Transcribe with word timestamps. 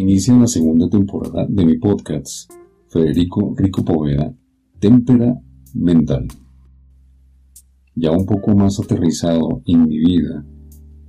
Inicia 0.00 0.32
la 0.32 0.46
segunda 0.46 0.88
temporada 0.88 1.46
de 1.46 1.66
mi 1.66 1.76
podcast, 1.76 2.50
Federico 2.88 3.54
Rico 3.54 3.84
Poveda, 3.84 4.34
Témpera 4.78 5.38
Mental. 5.74 6.26
Ya 7.94 8.10
un 8.10 8.24
poco 8.24 8.56
más 8.56 8.80
aterrizado 8.80 9.60
en 9.66 9.86
mi 9.86 9.98
vida 9.98 10.42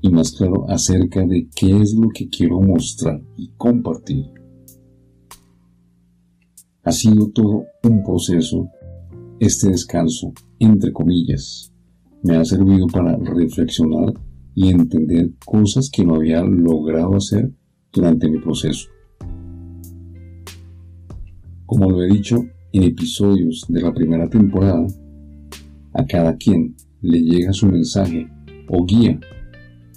y 0.01 0.09
más 0.09 0.33
claro 0.33 0.69
acerca 0.69 1.25
de 1.25 1.47
qué 1.55 1.79
es 1.79 1.93
lo 1.93 2.09
que 2.09 2.27
quiero 2.27 2.59
mostrar 2.59 3.21
y 3.37 3.53
compartir. 3.55 4.25
Ha 6.83 6.91
sido 6.91 7.29
todo 7.29 7.63
un 7.83 8.03
proceso, 8.03 8.67
este 9.39 9.69
descanso, 9.69 10.33
entre 10.59 10.91
comillas, 10.91 11.71
me 12.23 12.35
ha 12.35 12.43
servido 12.43 12.87
para 12.87 13.15
reflexionar 13.15 14.15
y 14.53 14.67
entender 14.67 15.31
cosas 15.45 15.89
que 15.89 16.03
no 16.03 16.15
había 16.15 16.43
logrado 16.43 17.15
hacer 17.15 17.53
durante 17.91 18.29
mi 18.29 18.39
proceso. 18.39 18.89
Como 21.65 21.89
lo 21.89 22.03
he 22.03 22.07
dicho 22.07 22.43
en 22.73 22.83
episodios 22.83 23.65
de 23.67 23.81
la 23.81 23.93
primera 23.93 24.29
temporada, 24.29 24.85
a 25.93 26.05
cada 26.05 26.35
quien 26.37 26.75
le 27.01 27.21
llega 27.21 27.53
su 27.53 27.67
mensaje 27.67 28.27
o 28.67 28.85
guía 28.85 29.19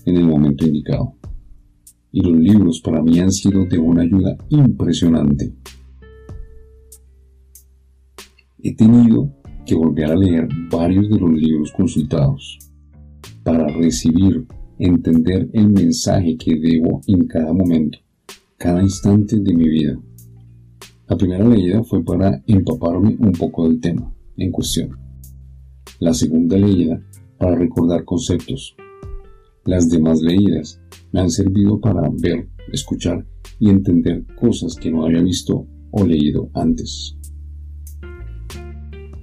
en 0.04 0.16
el 0.16 0.24
momento 0.24 0.66
indicado. 0.66 1.14
Y 2.10 2.20
los 2.20 2.36
libros 2.38 2.80
para 2.80 3.02
mí 3.02 3.18
han 3.18 3.32
sido 3.32 3.64
de 3.66 3.78
una 3.78 4.02
ayuda 4.02 4.36
impresionante. 4.48 5.52
He 8.62 8.74
tenido 8.74 9.30
que 9.66 9.74
volver 9.74 10.10
a 10.10 10.16
leer 10.16 10.48
varios 10.70 11.08
de 11.10 11.18
los 11.18 11.32
libros 11.32 11.72
consultados 11.72 12.58
para 13.42 13.66
recibir, 13.66 14.46
entender 14.78 15.48
el 15.52 15.70
mensaje 15.70 16.36
que 16.36 16.58
debo 16.58 17.00
en 17.06 17.26
cada 17.26 17.52
momento, 17.52 17.98
cada 18.56 18.82
instante 18.82 19.38
de 19.38 19.54
mi 19.54 19.68
vida. 19.68 19.98
La 21.08 21.16
primera 21.16 21.46
leída 21.46 21.82
fue 21.84 22.02
para 22.04 22.42
empaparme 22.46 23.16
un 23.18 23.32
poco 23.32 23.68
del 23.68 23.80
tema 23.80 24.14
en 24.36 24.50
cuestión. 24.50 24.96
La 26.00 26.12
segunda 26.12 26.56
leída 26.56 27.00
para 27.38 27.56
recordar 27.56 28.04
conceptos. 28.04 28.74
Las 29.64 29.88
demás 29.88 30.20
leídas 30.20 30.80
me 31.12 31.20
han 31.20 31.30
servido 31.30 31.80
para 31.80 32.10
ver, 32.20 32.48
escuchar 32.72 33.26
y 33.58 33.70
entender 33.70 34.24
cosas 34.36 34.74
que 34.76 34.90
no 34.90 35.04
había 35.04 35.22
visto 35.22 35.66
o 35.90 36.04
leído 36.04 36.50
antes. 36.54 37.16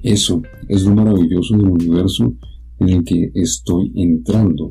Eso 0.03 0.41
es 0.67 0.83
lo 0.83 0.95
maravilloso 0.95 1.57
del 1.57 1.69
universo 1.69 2.33
en 2.79 2.89
el 2.89 3.03
que 3.03 3.31
estoy 3.35 3.91
entrando 3.95 4.69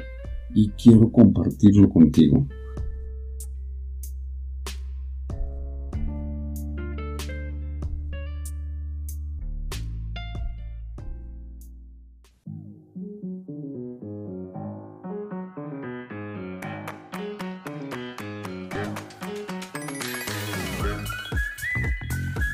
y 0.54 0.68
quiero 0.70 1.10
compartirlo 1.10 1.88
contigo. 1.88 2.46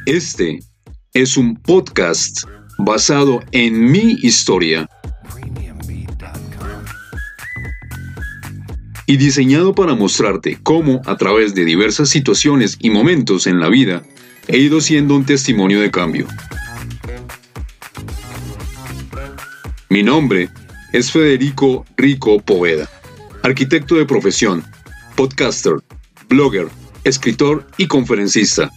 Este 0.07 0.61
es 1.15 1.37
un 1.37 1.57
podcast 1.57 2.45
basado 2.79 3.41
en 3.51 3.91
mi 3.91 4.17
historia 4.23 4.89
y 9.07 9.17
diseñado 9.17 9.75
para 9.75 9.95
mostrarte 9.95 10.59
cómo, 10.63 11.01
a 11.07 11.17
través 11.17 11.55
de 11.55 11.65
diversas 11.65 12.09
situaciones 12.09 12.77
y 12.81 12.91
momentos 12.91 13.47
en 13.47 13.61
la 13.61 13.69
vida, 13.69 14.03
he 14.49 14.59
ido 14.59 14.81
siendo 14.81 15.15
un 15.15 15.25
testimonio 15.25 15.81
de 15.81 15.91
cambio. 15.91 16.27
Mi 19.89 20.03
nombre 20.03 20.51
es 20.93 21.13
Federico 21.13 21.87
Rico 21.97 22.41
Poveda, 22.41 22.91
arquitecto 23.43 23.95
de 23.95 24.07
profesión, 24.07 24.65
podcaster, 25.15 25.75
blogger, 26.29 26.69
escritor 27.05 27.67
y 27.77 27.87
conferencista. 27.87 28.71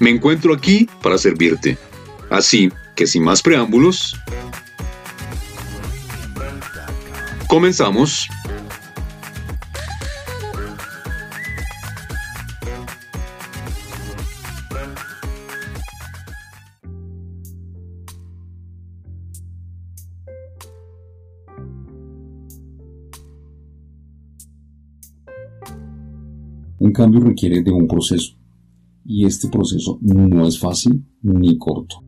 Me 0.00 0.08
encuentro 0.08 0.54
aquí 0.54 0.88
para 1.02 1.18
servirte. 1.18 1.76
Así 2.30 2.72
que 2.96 3.06
sin 3.06 3.24
más 3.24 3.42
preámbulos, 3.42 4.18
comenzamos. 7.48 8.28
Un 26.90 26.94
cambio 26.94 27.20
requiere 27.20 27.62
de 27.62 27.70
un 27.70 27.86
proceso 27.86 28.34
y 29.04 29.24
este 29.24 29.48
proceso 29.48 30.00
no 30.02 30.44
es 30.44 30.58
fácil 30.58 31.06
ni 31.22 31.56
corto. 31.56 32.02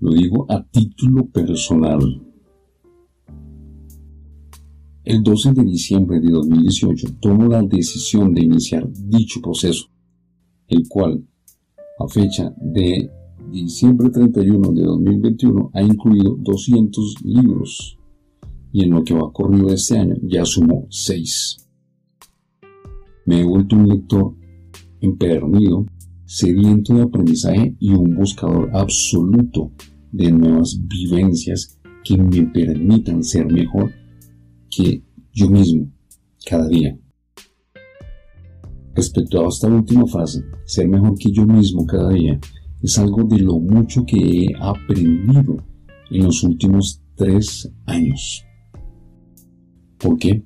Lo 0.00 0.10
digo 0.10 0.46
a 0.48 0.64
título 0.64 1.24
personal. 1.26 2.00
El 5.04 5.22
12 5.22 5.52
de 5.52 5.62
diciembre 5.62 6.18
de 6.18 6.28
2018 6.28 7.06
tomo 7.20 7.46
la 7.46 7.62
decisión 7.62 8.34
de 8.34 8.42
iniciar 8.42 8.92
dicho 8.92 9.40
proceso, 9.40 9.84
el 10.66 10.88
cual, 10.88 11.24
a 12.00 12.08
fecha 12.08 12.52
de 12.60 13.12
diciembre 13.48 14.10
31 14.10 14.72
de 14.72 14.82
2021, 14.82 15.70
ha 15.72 15.82
incluido 15.82 16.34
200 16.40 17.14
libros 17.22 17.96
y 18.72 18.82
en 18.82 18.90
lo 18.90 19.04
que 19.04 19.14
va 19.14 19.32
corrido 19.32 19.68
este 19.68 19.98
año 19.98 20.16
ya 20.20 20.44
sumó 20.44 20.88
6. 20.90 21.63
Me 23.26 23.40
he 23.40 23.44
vuelto 23.44 23.76
un 23.76 23.88
lector 23.88 24.34
empedernido, 25.00 25.86
sediento 26.24 26.94
de 26.94 27.02
aprendizaje 27.02 27.76
y 27.78 27.90
un 27.90 28.16
buscador 28.16 28.70
absoluto 28.74 29.72
de 30.12 30.30
nuevas 30.30 30.78
vivencias 30.86 31.78
que 32.04 32.16
me 32.16 32.46
permitan 32.46 33.22
ser 33.22 33.50
mejor 33.50 33.92
que 34.70 35.02
yo 35.32 35.48
mismo 35.48 35.90
cada 36.46 36.68
día. 36.68 36.98
Respecto 38.94 39.44
a 39.44 39.48
esta 39.48 39.68
última 39.68 40.06
frase, 40.06 40.44
ser 40.66 40.88
mejor 40.88 41.18
que 41.18 41.32
yo 41.32 41.44
mismo 41.46 41.84
cada 41.86 42.10
día, 42.10 42.38
es 42.82 42.98
algo 42.98 43.24
de 43.24 43.38
lo 43.38 43.58
mucho 43.58 44.04
que 44.06 44.16
he 44.16 44.54
aprendido 44.60 45.56
en 46.10 46.24
los 46.24 46.42
últimos 46.44 47.02
tres 47.16 47.72
años. 47.86 48.44
¿Por 49.98 50.18
qué? 50.18 50.44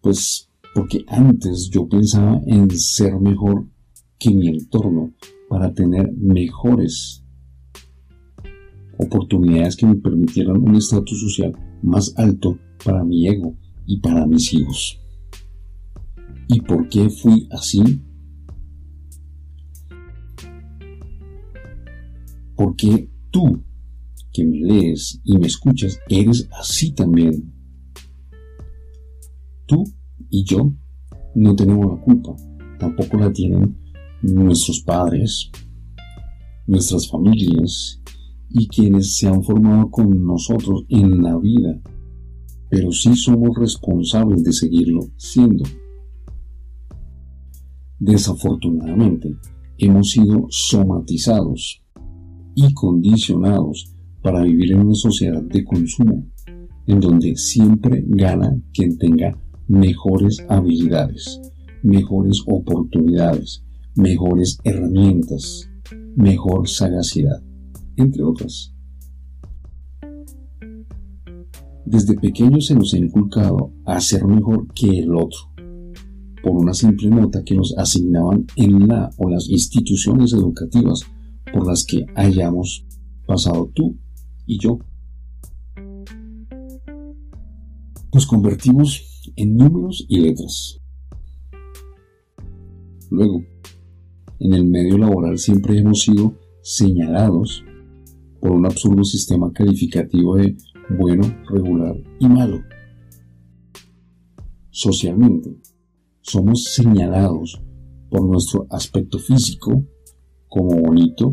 Pues 0.00 0.47
porque 0.78 1.04
antes 1.08 1.70
yo 1.70 1.88
pensaba 1.88 2.40
en 2.46 2.70
ser 2.70 3.18
mejor 3.18 3.66
que 4.16 4.30
mi 4.30 4.46
entorno 4.46 5.12
para 5.48 5.74
tener 5.74 6.12
mejores 6.12 7.24
oportunidades 8.96 9.74
que 9.74 9.86
me 9.86 9.96
permitieran 9.96 10.62
un 10.62 10.76
estatus 10.76 11.20
social 11.20 11.52
más 11.82 12.14
alto 12.16 12.60
para 12.84 13.02
mi 13.02 13.26
ego 13.26 13.56
y 13.86 13.98
para 13.98 14.24
mis 14.24 14.54
hijos. 14.54 15.00
¿Y 16.46 16.60
por 16.60 16.88
qué 16.88 17.10
fui 17.10 17.48
así? 17.50 17.82
Porque 22.54 23.10
tú, 23.32 23.64
que 24.32 24.44
me 24.44 24.60
lees 24.60 25.20
y 25.24 25.38
me 25.38 25.48
escuchas, 25.48 25.98
eres 26.08 26.48
así 26.52 26.92
también. 26.92 27.52
Tú 29.66 29.97
y 30.30 30.44
yo 30.44 30.72
no 31.34 31.54
tenemos 31.54 31.86
la 31.86 32.00
culpa, 32.00 32.34
tampoco 32.78 33.18
la 33.18 33.32
tienen 33.32 33.76
nuestros 34.22 34.80
padres, 34.80 35.50
nuestras 36.66 37.08
familias 37.08 38.02
y 38.50 38.66
quienes 38.68 39.16
se 39.16 39.28
han 39.28 39.42
formado 39.42 39.90
con 39.90 40.24
nosotros 40.24 40.84
en 40.88 41.22
la 41.22 41.36
vida, 41.38 41.80
pero 42.70 42.92
sí 42.92 43.14
somos 43.14 43.56
responsables 43.56 44.42
de 44.42 44.52
seguirlo 44.52 45.00
siendo. 45.16 45.64
Desafortunadamente, 47.98 49.36
hemos 49.78 50.10
sido 50.10 50.46
somatizados 50.50 51.82
y 52.54 52.72
condicionados 52.74 53.94
para 54.22 54.42
vivir 54.42 54.72
en 54.72 54.80
una 54.80 54.94
sociedad 54.94 55.42
de 55.42 55.64
consumo, 55.64 56.26
en 56.86 57.00
donde 57.00 57.36
siempre 57.36 58.04
gana 58.06 58.60
quien 58.72 58.98
tenga 58.98 59.38
mejores 59.68 60.44
habilidades, 60.48 61.40
mejores 61.82 62.42
oportunidades, 62.46 63.62
mejores 63.94 64.58
herramientas, 64.64 65.70
mejor 66.16 66.68
sagacidad, 66.68 67.42
entre 67.96 68.24
otras. 68.24 68.74
Desde 71.84 72.14
pequeños 72.14 72.66
se 72.66 72.74
nos 72.74 72.92
ha 72.94 72.98
inculcado 72.98 73.72
a 73.84 74.00
ser 74.00 74.24
mejor 74.26 74.66
que 74.74 74.98
el 74.98 75.14
otro. 75.14 75.38
por 76.40 76.52
una 76.52 76.72
simple 76.72 77.10
nota 77.10 77.42
que 77.44 77.56
nos 77.56 77.76
asignaban 77.76 78.46
en 78.54 78.86
la 78.86 79.10
o 79.18 79.28
las 79.28 79.50
instituciones 79.50 80.32
educativas 80.32 81.02
por 81.52 81.66
las 81.66 81.84
que 81.84 82.06
hayamos 82.14 82.86
pasado 83.26 83.70
tú 83.74 83.98
y 84.46 84.58
yo. 84.58 84.78
Nos 88.14 88.26
convertimos 88.26 89.17
en 89.36 89.56
números 89.56 90.06
y 90.08 90.20
letras. 90.20 90.80
Luego, 93.10 93.42
en 94.40 94.52
el 94.52 94.64
medio 94.66 94.98
laboral 94.98 95.38
siempre 95.38 95.78
hemos 95.78 96.02
sido 96.02 96.34
señalados 96.62 97.64
por 98.40 98.52
un 98.52 98.66
absurdo 98.66 99.02
sistema 99.04 99.52
calificativo 99.52 100.36
de 100.36 100.56
bueno, 100.90 101.22
regular 101.48 101.96
y 102.18 102.28
malo. 102.28 102.62
Socialmente, 104.70 105.56
somos 106.20 106.64
señalados 106.64 107.60
por 108.10 108.24
nuestro 108.26 108.66
aspecto 108.70 109.18
físico 109.18 109.84
como 110.48 110.80
bonito, 110.80 111.30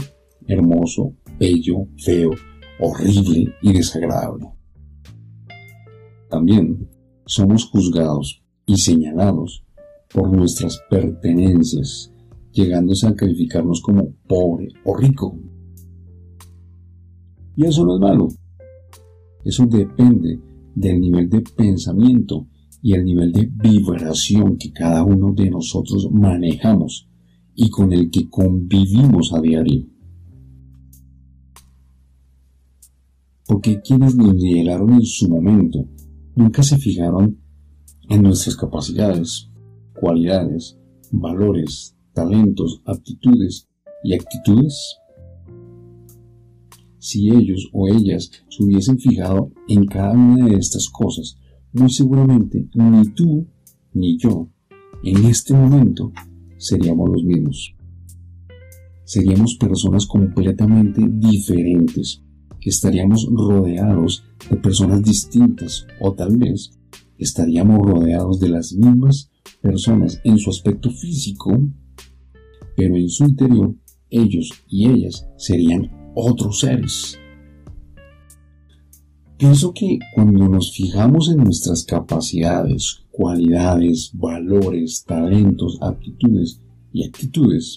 hermoso, 0.47 1.13
bello, 1.39 1.87
feo, 1.97 2.31
horrible 2.79 3.53
y 3.61 3.73
desagradable. 3.73 4.47
También 6.29 6.89
somos 7.25 7.65
juzgados 7.65 8.43
y 8.65 8.77
señalados 8.77 9.63
por 10.13 10.31
nuestras 10.31 10.79
pertenencias, 10.89 12.13
llegándose 12.51 13.07
a 13.07 13.15
calificarnos 13.15 13.81
como 13.81 14.13
pobre 14.27 14.69
o 14.85 14.95
rico. 14.95 15.37
Y 17.55 17.65
eso 17.65 17.85
no 17.85 17.95
es 17.95 18.01
malo. 18.01 18.27
Eso 19.43 19.65
depende 19.65 20.39
del 20.73 20.99
nivel 20.99 21.29
de 21.29 21.41
pensamiento 21.41 22.47
y 22.81 22.93
el 22.93 23.05
nivel 23.05 23.31
de 23.31 23.45
vibración 23.45 24.57
que 24.57 24.71
cada 24.71 25.03
uno 25.03 25.33
de 25.33 25.49
nosotros 25.49 26.09
manejamos 26.11 27.09
y 27.55 27.69
con 27.69 27.93
el 27.93 28.11
que 28.11 28.29
convivimos 28.29 29.33
a 29.33 29.41
diario. 29.41 29.85
Porque 33.47 33.81
quienes 33.81 34.15
nos 34.15 34.35
nivelaron 34.35 34.93
en 34.93 35.03
su 35.03 35.29
momento 35.29 35.87
nunca 36.35 36.63
se 36.63 36.77
fijaron 36.77 37.39
en 38.09 38.21
nuestras 38.21 38.55
capacidades, 38.55 39.49
cualidades, 39.99 40.77
valores, 41.11 41.95
talentos, 42.13 42.81
aptitudes 42.85 43.67
y 44.03 44.13
actitudes? 44.13 44.97
Si 46.99 47.29
ellos 47.29 47.69
o 47.71 47.87
ellas 47.87 48.31
se 48.49 48.63
hubiesen 48.63 48.97
fijado 48.97 49.51
en 49.67 49.85
cada 49.85 50.13
una 50.13 50.47
de 50.47 50.55
estas 50.55 50.89
cosas, 50.89 51.37
muy 51.73 51.89
seguramente 51.89 52.67
ni 52.73 53.03
tú 53.13 53.47
ni 53.93 54.17
yo 54.17 54.49
en 55.03 55.25
este 55.25 55.53
momento 55.53 56.11
seríamos 56.57 57.09
los 57.09 57.23
mismos. 57.23 57.75
Seríamos 59.03 59.55
personas 59.55 60.07
completamente 60.07 61.01
diferentes, 61.07 62.23
estaríamos 62.69 63.27
rodeados 63.31 64.23
de 64.49 64.57
personas 64.57 65.03
distintas 65.03 65.85
o 65.99 66.13
tal 66.13 66.37
vez 66.37 66.71
estaríamos 67.17 67.79
rodeados 67.79 68.39
de 68.39 68.49
las 68.49 68.73
mismas 68.73 69.31
personas 69.61 70.19
en 70.23 70.37
su 70.37 70.49
aspecto 70.49 70.89
físico, 70.89 71.57
pero 72.75 72.95
en 72.95 73.09
su 73.09 73.25
interior 73.25 73.75
ellos 74.09 74.51
y 74.67 74.87
ellas 74.87 75.27
serían 75.37 76.11
otros 76.15 76.59
seres. 76.59 77.19
Pienso 79.37 79.73
que 79.73 79.99
cuando 80.13 80.47
nos 80.47 80.71
fijamos 80.73 81.29
en 81.29 81.43
nuestras 81.43 81.83
capacidades, 81.83 83.01
cualidades, 83.11 84.11
valores, 84.13 85.03
talentos, 85.05 85.77
aptitudes 85.81 86.61
y 86.93 87.05
actitudes, 87.05 87.75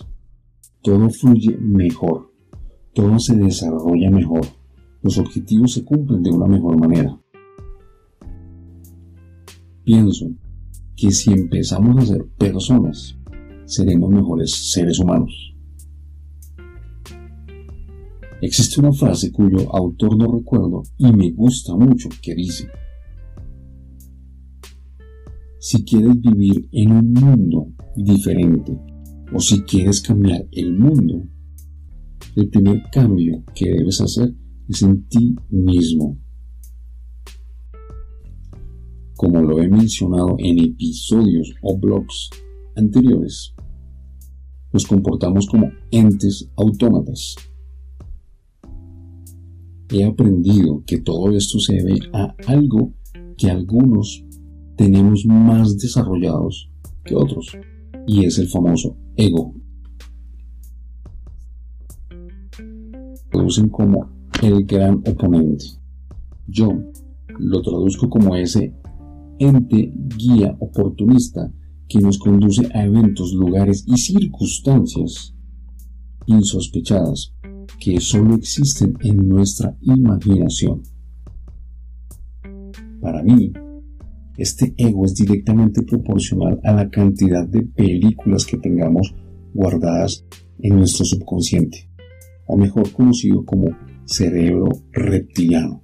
todo 0.83 1.11
fluye 1.11 1.57
mejor, 1.59 2.33
todo 2.95 3.19
se 3.19 3.35
desarrolla 3.35 4.09
mejor, 4.11 4.47
los 5.03 5.19
objetivos 5.19 5.73
se 5.73 5.85
cumplen 5.85 6.23
de 6.23 6.31
una 6.31 6.47
mejor 6.47 6.79
manera. 6.79 7.19
Pienso 9.85 10.31
que 10.97 11.11
si 11.13 11.33
empezamos 11.33 11.97
a 11.97 12.07
ser 12.07 12.27
personas, 12.37 13.17
seremos 13.65 14.11
mejores 14.11 14.51
seres 14.73 14.99
humanos. 14.99 15.55
Existe 18.41 18.81
una 18.81 18.93
frase 18.93 19.33
cuyo 19.33 19.75
autor 19.75 20.17
no 20.17 20.31
recuerdo 20.33 20.83
y 20.97 21.13
me 21.13 21.31
gusta 21.33 21.75
mucho 21.75 22.09
que 22.23 22.35
dice, 22.35 22.69
si 25.59 25.85
quieres 25.85 26.21
vivir 26.21 26.69
en 26.73 26.93
un 26.93 27.13
mundo 27.13 27.69
diferente 27.97 28.79
o 29.35 29.41
si 29.41 29.63
quieres 29.63 30.01
cambiar 30.01 30.47
el 30.53 30.73
mundo, 30.73 31.25
el 32.37 32.49
primer 32.49 32.83
cambio 32.93 33.43
que 33.55 33.71
debes 33.71 34.01
hacer 34.01 34.33
es 34.69 34.83
en 34.83 35.09
ti 35.09 35.35
mismo 35.51 36.19
como 39.19 39.43
lo 39.43 39.61
he 39.61 39.69
mencionado 39.69 40.37
en 40.39 40.61
episodios 40.61 41.53
o 41.61 41.77
blogs 41.77 42.31
anteriores, 42.77 43.53
nos 44.73 44.87
comportamos 44.87 45.49
como 45.49 45.73
entes 45.91 46.49
autómatas. 46.57 47.35
He 49.93 50.05
aprendido 50.05 50.85
que 50.87 50.99
todo 50.99 51.33
esto 51.33 51.59
se 51.59 51.75
debe 51.75 51.99
a 52.13 52.33
algo 52.47 52.95
que 53.37 53.51
algunos 53.51 54.25
tenemos 54.77 55.27
más 55.27 55.77
desarrollados 55.77 56.71
que 57.05 57.17
otros, 57.17 57.59
y 58.07 58.25
es 58.25 58.39
el 58.39 58.49
famoso 58.49 58.97
ego. 59.17 59.53
Producen 63.31 63.69
como 63.69 64.18
el 64.43 64.65
gran 64.65 65.03
oponente. 65.07 65.65
Yo 66.47 66.73
lo 67.39 67.63
traduzco 67.63 68.09
como 68.09 68.37
ese 68.37 68.73
ente 69.39 69.93
guía 70.17 70.57
oportunista 70.61 71.53
que 71.89 72.01
nos 72.01 72.19
conduce 72.19 72.69
a 72.75 72.85
eventos, 72.85 73.33
lugares 73.33 73.85
y 73.87 73.97
circunstancias 73.97 75.35
insospechadas 76.27 77.35
que 77.81 78.01
solo 78.01 78.35
existen 78.35 78.95
en 79.01 79.29
nuestra 79.29 79.77
imaginación. 79.83 80.83
Para 83.01 83.23
mí, 83.23 83.53
este 84.37 84.75
ego 84.77 85.05
es 85.05 85.15
directamente 85.15 85.83
proporcional 85.83 86.61
a 86.65 86.73
la 86.73 86.91
cantidad 86.91 87.47
de 87.47 87.63
películas 87.63 88.45
que 88.45 88.59
tengamos 88.59 89.15
guardadas 89.55 90.25
en 90.61 90.77
nuestro 90.77 91.05
subconsciente, 91.05 91.89
o 92.47 92.57
mejor 92.57 92.91
conocido 92.93 93.45
como 93.45 93.69
cerebro 94.09 94.69
reptiliano, 94.91 95.83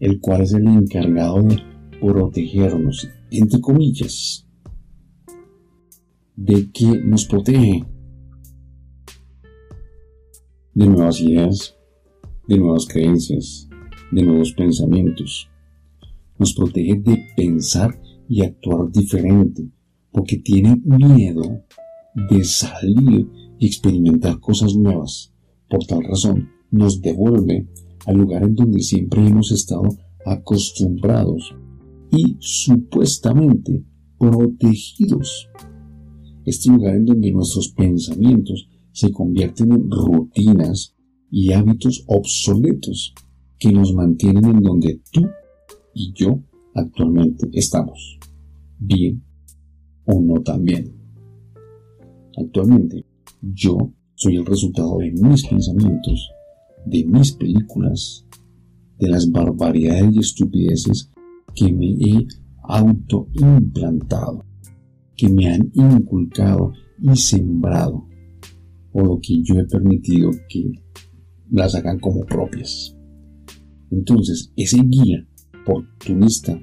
el 0.00 0.20
cual 0.20 0.42
es 0.42 0.52
el 0.54 0.66
encargado 0.66 1.42
de 1.42 1.62
protegernos, 2.00 3.08
entre 3.30 3.60
comillas. 3.60 4.46
¿De 6.34 6.70
qué 6.72 6.86
nos 6.86 7.26
protege? 7.26 7.84
De 10.72 10.86
nuevas 10.86 11.20
ideas, 11.20 11.76
de 12.46 12.58
nuevas 12.58 12.86
creencias, 12.86 13.68
de 14.12 14.22
nuevos 14.22 14.52
pensamientos. 14.52 15.50
Nos 16.38 16.54
protege 16.54 16.94
de 17.00 17.26
pensar 17.36 18.00
y 18.28 18.42
actuar 18.42 18.90
diferente, 18.90 19.68
porque 20.12 20.38
tiene 20.38 20.80
miedo 20.84 21.64
de 22.14 22.44
salir 22.44 23.28
y 23.58 23.66
experimentar 23.66 24.40
cosas 24.40 24.74
nuevas. 24.74 25.34
Por 25.68 25.84
tal 25.84 26.04
razón, 26.04 26.48
nos 26.70 27.00
devuelve 27.00 27.66
al 28.06 28.16
lugar 28.16 28.42
en 28.44 28.54
donde 28.54 28.80
siempre 28.80 29.26
hemos 29.26 29.52
estado 29.52 29.88
acostumbrados 30.24 31.54
y 32.10 32.36
supuestamente 32.40 33.84
protegidos. 34.18 35.48
Este 36.44 36.70
lugar 36.70 36.96
en 36.96 37.06
donde 37.06 37.32
nuestros 37.32 37.70
pensamientos 37.70 38.68
se 38.92 39.12
convierten 39.12 39.72
en 39.72 39.90
rutinas 39.90 40.94
y 41.30 41.52
hábitos 41.52 42.04
obsoletos 42.06 43.14
que 43.58 43.72
nos 43.72 43.92
mantienen 43.94 44.44
en 44.46 44.60
donde 44.60 45.00
tú 45.12 45.28
y 45.94 46.12
yo 46.14 46.42
actualmente 46.74 47.48
estamos, 47.52 48.18
bien 48.78 49.22
o 50.06 50.20
no 50.20 50.40
tan 50.42 50.64
bien. 50.64 50.94
Actualmente 52.36 53.04
yo 53.42 53.92
soy 54.14 54.36
el 54.36 54.46
resultado 54.46 54.98
de 54.98 55.10
mis 55.12 55.46
pensamientos, 55.46 56.30
de 56.86 57.04
mis 57.04 57.32
películas, 57.32 58.26
de 58.98 59.08
las 59.08 59.30
barbaridades 59.30 60.14
y 60.14 60.18
estupideces 60.18 61.10
que 61.54 61.72
me 61.72 61.92
he 61.92 62.26
autoimplantado, 62.62 64.44
que 65.16 65.28
me 65.28 65.48
han 65.48 65.70
inculcado 65.74 66.72
y 67.00 67.16
sembrado, 67.16 68.06
o 68.92 69.02
lo 69.02 69.20
que 69.20 69.42
yo 69.42 69.54
he 69.58 69.64
permitido 69.64 70.30
que 70.48 70.72
las 71.50 71.74
hagan 71.74 71.98
como 71.98 72.24
propias. 72.26 72.96
Entonces, 73.90 74.52
ese 74.56 74.82
guía 74.82 75.26
oportunista 75.62 76.60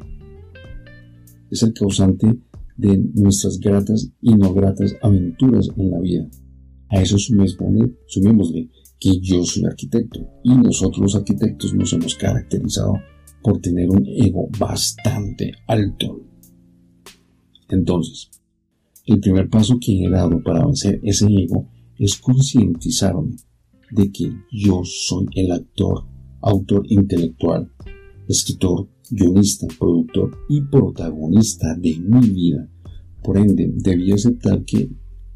es 1.49 1.63
el 1.63 1.73
causante 1.73 2.39
de 2.77 2.97
nuestras 3.13 3.59
gratas 3.59 4.11
y 4.21 4.35
no 4.35 4.53
gratas 4.53 4.95
aventuras 5.01 5.69
en 5.77 5.91
la 5.91 5.99
vida. 5.99 6.27
A 6.89 7.01
eso 7.01 7.17
sumémosle 7.17 8.69
que 8.99 9.19
yo 9.19 9.43
soy 9.43 9.65
arquitecto 9.65 10.19
y 10.43 10.55
nosotros 10.55 10.99
los 10.99 11.15
arquitectos 11.15 11.73
nos 11.73 11.91
hemos 11.93 12.15
caracterizado 12.15 12.93
por 13.41 13.59
tener 13.59 13.89
un 13.89 14.05
ego 14.07 14.47
bastante 14.57 15.51
alto. 15.67 16.25
Entonces, 17.69 18.29
el 19.05 19.19
primer 19.19 19.49
paso 19.49 19.77
que 19.79 20.03
he 20.03 20.09
dado 20.09 20.41
para 20.41 20.65
vencer 20.65 20.99
ese 21.03 21.27
ego 21.27 21.69
es 21.97 22.17
concientizarme 22.17 23.35
de 23.91 24.11
que 24.11 24.31
yo 24.51 24.81
soy 24.83 25.27
el 25.35 25.51
actor, 25.51 26.05
autor 26.41 26.85
intelectual, 26.89 27.71
escritor, 28.27 28.89
guionista, 29.11 29.67
productor 29.77 30.37
y 30.49 30.61
protagonista 30.61 31.75
de 31.75 31.99
mi 31.99 32.29
vida. 32.29 32.67
Por 33.23 33.37
ende, 33.37 33.71
debí 33.75 34.11
aceptar 34.11 34.63
que 34.65 34.89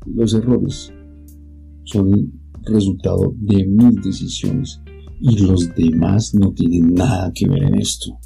los 0.06 0.34
errores 0.34 0.92
son 1.84 2.40
resultado 2.66 3.34
de 3.38 3.66
mis 3.66 4.02
decisiones 4.02 4.82
y 5.20 5.38
los 5.40 5.74
demás 5.76 6.34
no 6.34 6.54
tienen 6.54 6.94
nada 6.94 7.32
que 7.34 7.48
ver 7.48 7.64
en 7.64 7.76
esto. 7.76 8.18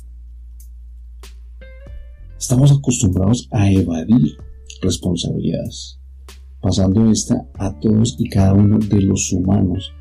Estamos 2.37 2.71
acostumbrados 2.71 3.47
a 3.51 3.71
evadir 3.71 4.37
responsabilidades, 4.81 5.99
pasando 6.61 7.09
esta 7.09 7.47
a 7.57 7.79
todos 7.79 8.15
y 8.19 8.29
cada 8.29 8.53
uno 8.53 8.79
de 8.79 9.01
los 9.01 9.31
humanos 9.31 9.93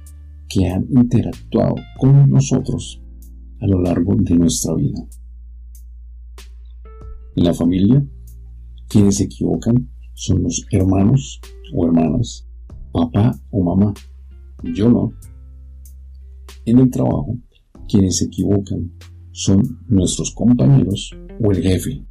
que 0.49 0.69
han 0.69 0.87
interactuado 0.91 1.77
con 1.99 2.31
nosotros 2.31 3.01
a 3.61 3.67
lo 3.67 3.81
largo 3.81 4.17
de 4.17 4.35
nuestra 4.35 4.75
vida. 4.75 5.07
En 7.37 7.45
la 7.45 7.55
familia, 7.55 8.05
quienes 8.89 9.17
se 9.17 9.25
equivocan 9.25 9.89
son 10.15 10.43
los 10.43 10.67
hermanos 10.71 11.41
o 11.73 11.87
hermanas, 11.87 12.47
papá 12.93 13.41
o 13.51 13.63
mamá, 13.63 13.95
yo 14.63 14.89
no. 14.89 15.13
En 16.65 16.79
el 16.79 16.91
trabajo, 16.91 17.37
quienes 17.89 18.19
se 18.19 18.27
equivocan 18.27 18.93
son 19.33 19.63
nuestros 19.89 20.33
compañeros 20.33 21.11
o 21.41 21.51
el 21.51 21.63
jefe, 21.63 22.05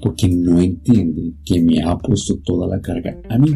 porque 0.00 0.28
no 0.28 0.60
entiende 0.60 1.34
que 1.44 1.62
me 1.62 1.82
ha 1.82 1.96
puesto 1.98 2.38
toda 2.44 2.68
la 2.68 2.80
carga 2.80 3.20
a 3.28 3.38
mí. 3.38 3.50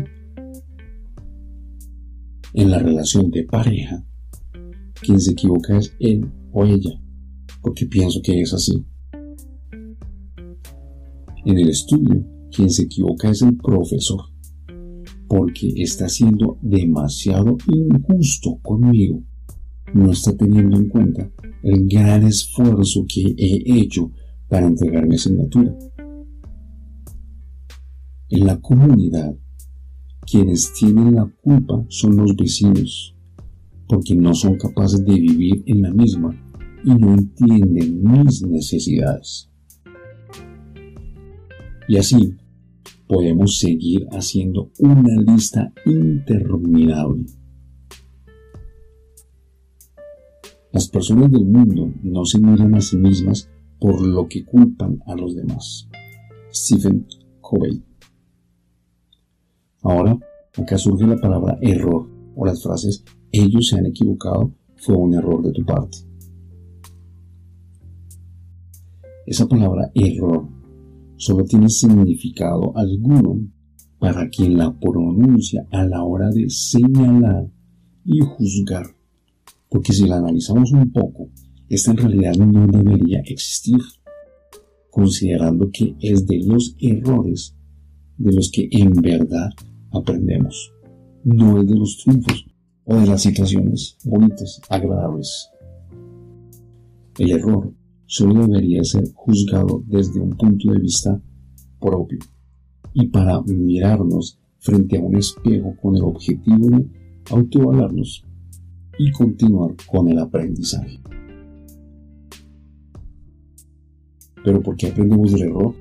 En 2.55 2.71
la 2.71 2.79
relación 2.79 3.31
de 3.31 3.45
pareja, 3.45 4.05
quien 5.01 5.21
se 5.21 5.33
equivoca 5.33 5.77
es 5.77 5.95
él 5.99 6.31
o 6.53 6.65
ella, 6.65 7.01
porque 7.63 7.87
pienso 7.87 8.21
que 8.23 8.41
es 8.41 8.53
así. 8.53 8.85
En 11.45 11.59
el 11.59 11.69
estudio, 11.69 12.25
quien 12.51 12.71
se 12.71 12.85
equivoca 12.85 13.29
es 13.31 13.43
el 13.43 13.57
profesor, 13.57 14.21
porque 15.37 15.73
está 15.79 16.09
siendo 16.09 16.59
demasiado 16.63 17.57
injusto 17.67 18.61
conmigo. 18.63 19.21
No 19.93 20.13
está 20.13 20.37
teniendo 20.37 20.77
en 20.77 20.89
cuenta 20.89 21.29
el 21.65 21.89
gran 21.89 22.23
esfuerzo 22.23 23.05
que 23.09 23.35
he 23.37 23.81
hecho 23.81 24.13
para 24.49 24.69
entregar 24.69 25.09
mi 25.09 25.17
asignatura. 25.17 25.77
En 28.29 28.47
la 28.47 28.61
comunidad, 28.61 29.35
quienes 30.25 30.73
tienen 30.73 31.17
la 31.17 31.29
culpa 31.43 31.85
son 31.89 32.15
los 32.15 32.37
vecinos, 32.37 33.17
porque 33.89 34.15
no 34.15 34.35
son 34.35 34.57
capaces 34.57 35.05
de 35.05 35.15
vivir 35.15 35.65
en 35.67 35.83
la 35.83 35.91
misma 35.91 36.31
y 36.85 36.95
no 36.95 37.13
entienden 37.13 38.05
mis 38.05 38.47
necesidades. 38.47 39.51
Y 41.89 41.97
así 41.97 42.37
podemos 43.07 43.59
seguir 43.59 44.07
haciendo 44.11 44.71
una 44.79 45.21
lista 45.21 45.73
interminable. 45.87 47.27
Las 50.73 50.89
personas 50.89 51.31
del 51.31 51.45
mundo 51.45 51.93
no 52.03 52.25
se 52.25 52.41
miran 52.41 52.75
a 52.75 52.81
sí 52.81 52.97
mismas 52.97 53.49
por 53.79 54.05
lo 54.05 54.27
que 54.29 54.45
culpan 54.45 54.99
a 55.07 55.15
los 55.15 55.37
demás. 55.37 55.89
Stephen 56.53 57.07
Covey. 57.41 57.83
Ahora, 59.83 60.19
acá 60.57 60.79
surge 60.79 61.07
la 61.07 61.17
palabra 61.17 61.59
error 61.61 62.09
o 62.35 62.47
las 62.47 62.63
frases 62.63 63.05
ellos 63.31 63.69
se 63.69 63.77
han 63.77 63.87
equivocado 63.87 64.53
fue 64.77 64.97
un 64.97 65.15
error 65.15 65.43
de 65.43 65.53
tu 65.53 65.65
parte. 65.65 65.99
Esa 69.27 69.49
palabra 69.49 69.91
error 69.95 70.49
solo 71.17 71.45
tiene 71.45 71.69
significado 71.69 72.77
alguno 72.77 73.41
para 73.99 74.29
quien 74.29 74.59
la 74.59 74.79
pronuncia 74.79 75.67
a 75.71 75.85
la 75.85 76.03
hora 76.03 76.31
de 76.31 76.51
señalar 76.51 77.49
y 78.05 78.21
juzgar. 78.21 78.87
Porque 79.69 79.93
si 79.93 80.07
la 80.07 80.19
analizamos 80.19 80.73
un 80.73 80.93
poco, 80.93 81.31
esta 81.69 81.93
en 81.93 81.97
realidad 81.97 82.35
no 82.37 82.67
debería 82.67 83.21
existir, 83.21 83.81
considerando 84.91 85.71
que 85.73 85.97
es 86.01 86.27
de 86.27 86.41
los 86.45 86.77
errores 86.79 87.57
de 88.17 88.33
los 88.33 88.51
que 88.51 88.69
en 88.71 88.93
verdad 88.93 89.51
aprendemos, 89.91 90.73
no 91.25 91.61
es 91.61 91.67
de 91.67 91.75
los 91.75 91.99
triunfos 91.99 92.47
o 92.85 92.97
de 92.97 93.07
las 93.07 93.23
situaciones 93.23 93.97
bonitas, 94.05 94.61
agradables. 94.69 95.51
El 97.19 97.31
error 97.33 97.73
solo 98.07 98.47
debería 98.47 98.85
ser 98.85 99.05
juzgado 99.15 99.83
desde 99.87 100.21
un 100.21 100.31
punto 100.31 100.73
de 100.73 100.79
vista 100.79 101.21
propio 101.81 102.19
y 102.93 103.09
para 103.09 103.43
mirarnos 103.43 104.39
frente 104.59 104.97
a 104.97 105.01
un 105.01 105.17
espejo 105.17 105.77
con 105.81 105.97
el 105.97 106.03
objetivo 106.05 106.71
de 106.71 106.87
autoevaluarnos 107.31 108.25
y 108.99 109.11
continuar 109.11 109.75
con 109.91 110.09
el 110.09 110.19
aprendizaje. 110.19 111.01
¿Pero 114.45 114.63
por 114.63 114.77
qué 114.77 114.89
aprendemos 114.89 115.33
del 115.33 115.43
error? 115.43 115.75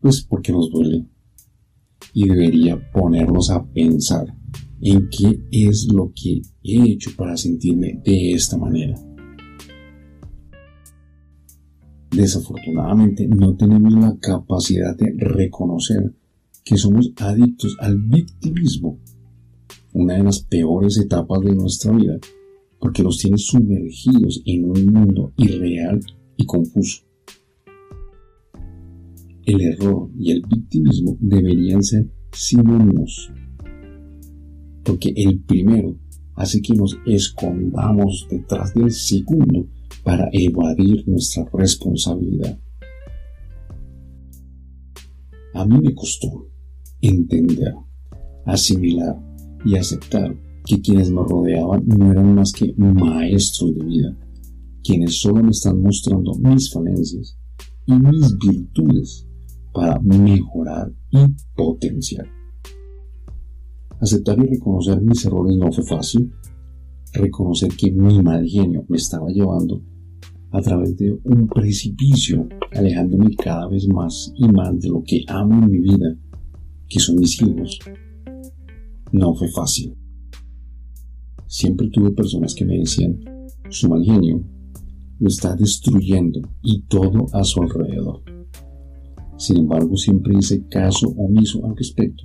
Pues 0.00 0.22
porque 0.22 0.52
nos 0.52 0.70
duele 0.70 1.06
y 2.12 2.28
debería 2.28 2.90
ponernos 2.92 3.50
a 3.50 3.64
pensar 3.64 4.34
en 4.80 5.08
qué 5.10 5.40
es 5.50 5.86
lo 5.92 6.12
que 6.14 6.42
he 6.62 6.92
hecho 6.92 7.10
para 7.16 7.36
sentirme 7.36 8.00
de 8.04 8.32
esta 8.32 8.56
manera. 8.56 9.05
Desafortunadamente 12.16 13.28
no 13.28 13.54
tenemos 13.56 13.92
la 13.92 14.16
capacidad 14.18 14.96
de 14.96 15.12
reconocer 15.18 16.14
que 16.64 16.78
somos 16.78 17.12
adictos 17.18 17.76
al 17.78 17.98
victimismo, 17.98 18.98
una 19.92 20.14
de 20.14 20.24
las 20.24 20.40
peores 20.40 20.96
etapas 20.98 21.42
de 21.42 21.54
nuestra 21.54 21.92
vida, 21.92 22.18
porque 22.80 23.02
nos 23.02 23.18
tiene 23.18 23.36
sumergidos 23.36 24.40
en 24.46 24.64
un 24.64 24.86
mundo 24.86 25.34
irreal 25.36 26.00
y 26.38 26.46
confuso. 26.46 27.02
El 29.44 29.60
error 29.60 30.08
y 30.18 30.32
el 30.32 30.42
victimismo 30.48 31.18
deberían 31.20 31.82
ser 31.82 32.10
sinónimos, 32.32 33.30
porque 34.82 35.12
el 35.14 35.40
primero 35.40 35.98
hace 36.34 36.62
que 36.62 36.74
nos 36.74 36.96
escondamos 37.04 38.26
detrás 38.30 38.72
del 38.72 38.90
segundo 38.90 39.68
para 40.06 40.28
evadir 40.30 41.02
nuestra 41.08 41.44
responsabilidad. 41.52 42.56
A 45.52 45.66
mí 45.66 45.80
me 45.80 45.92
costó 45.96 46.46
entender, 47.00 47.74
asimilar 48.44 49.20
y 49.64 49.76
aceptar 49.76 50.32
que 50.64 50.80
quienes 50.80 51.10
me 51.10 51.24
rodeaban 51.24 51.88
no 51.88 52.12
eran 52.12 52.36
más 52.36 52.52
que 52.52 52.72
maestros 52.76 53.74
de 53.74 53.84
vida, 53.84 54.16
quienes 54.84 55.20
solo 55.20 55.42
me 55.42 55.50
están 55.50 55.82
mostrando 55.82 56.34
mis 56.34 56.72
falencias 56.72 57.36
y 57.86 57.94
mis 57.94 58.38
virtudes 58.38 59.26
para 59.74 59.98
mejorar 59.98 60.92
y 61.10 61.26
potenciar. 61.56 62.28
Aceptar 64.00 64.38
y 64.38 64.46
reconocer 64.46 65.02
mis 65.02 65.24
errores 65.24 65.56
no 65.56 65.72
fue 65.72 65.84
fácil. 65.84 66.32
Reconocer 67.12 67.70
que 67.76 67.90
mi 67.90 68.22
mal 68.22 68.46
genio 68.46 68.84
me 68.88 68.98
estaba 68.98 69.28
llevando 69.30 69.82
a 70.52 70.60
través 70.60 70.96
de 70.96 71.18
un 71.24 71.48
precipicio, 71.48 72.48
alejándome 72.72 73.34
cada 73.36 73.68
vez 73.68 73.86
más 73.88 74.32
y 74.36 74.48
más 74.48 74.78
de 74.80 74.88
lo 74.88 75.02
que 75.04 75.24
amo 75.28 75.64
en 75.64 75.70
mi 75.70 75.78
vida, 75.78 76.16
que 76.88 77.00
son 77.00 77.16
mis 77.16 77.40
hijos. 77.42 77.78
No 79.12 79.34
fue 79.34 79.48
fácil. 79.48 79.94
Siempre 81.46 81.88
tuve 81.90 82.10
personas 82.12 82.54
que 82.54 82.64
me 82.64 82.78
decían, 82.78 83.18
su 83.68 83.88
mal 83.88 84.04
genio 84.04 84.42
lo 85.18 85.28
está 85.28 85.56
destruyendo 85.56 86.40
y 86.62 86.82
todo 86.82 87.26
a 87.32 87.42
su 87.44 87.62
alrededor. 87.62 88.22
Sin 89.38 89.58
embargo, 89.58 89.96
siempre 89.96 90.34
hice 90.38 90.66
caso 90.68 91.08
omiso 91.08 91.64
al 91.64 91.76
respecto, 91.76 92.24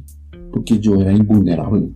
porque 0.51 0.79
yo 0.79 0.95
era 0.95 1.13
invulnerable 1.13 1.93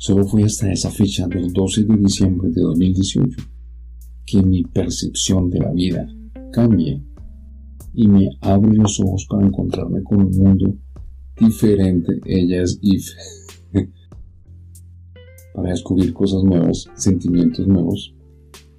Solo 0.00 0.26
fue 0.26 0.44
hasta 0.44 0.72
esa 0.72 0.90
fecha 0.90 1.28
del 1.28 1.52
12 1.52 1.84
de 1.84 1.96
diciembre 1.98 2.48
de 2.48 2.62
2018 2.62 3.36
que 4.24 4.42
mi 4.42 4.62
percepción 4.62 5.50
de 5.50 5.58
la 5.58 5.72
vida 5.72 6.08
cambie 6.54 7.04
y 7.92 8.08
me 8.08 8.30
abre 8.40 8.72
los 8.78 8.98
ojos 8.98 9.26
para 9.28 9.46
encontrarme 9.46 10.02
con 10.02 10.22
un 10.22 10.30
mundo 10.38 10.74
diferente. 11.38 12.18
Ella 12.24 12.62
es 12.62 12.78
If. 12.80 13.10
para 15.54 15.68
descubrir 15.68 16.14
cosas 16.14 16.44
nuevas, 16.44 16.86
sentimientos 16.94 17.68
nuevos. 17.68 18.14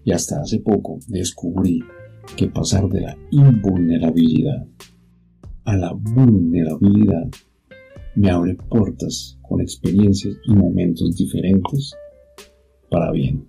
Y 0.04 0.14
hasta 0.14 0.42
hace 0.42 0.58
poco 0.58 0.98
descubrí 1.08 1.84
que 2.36 2.48
pasar 2.48 2.90
de 2.90 3.02
la 3.02 3.18
invulnerabilidad 3.30 4.66
a 5.66 5.78
la 5.78 5.94
vulnerabilidad 5.94 7.30
me 8.16 8.30
abre 8.30 8.56
puertas 8.56 9.38
con 9.42 9.62
experiencias 9.62 10.36
y 10.46 10.54
momentos 10.54 11.16
diferentes 11.16 11.94
para 12.90 13.12
bien. 13.12 13.48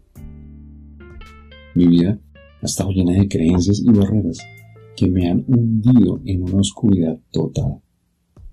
Mi 1.74 1.86
vida 1.86 2.20
ha 2.60 2.66
estado 2.66 2.90
llena 2.90 3.12
de 3.12 3.28
creencias 3.28 3.80
y 3.80 3.90
barreras 3.90 4.38
que 4.96 5.10
me 5.10 5.28
han 5.28 5.44
hundido 5.48 6.20
en 6.24 6.42
una 6.42 6.60
oscuridad 6.60 7.18
total, 7.30 7.80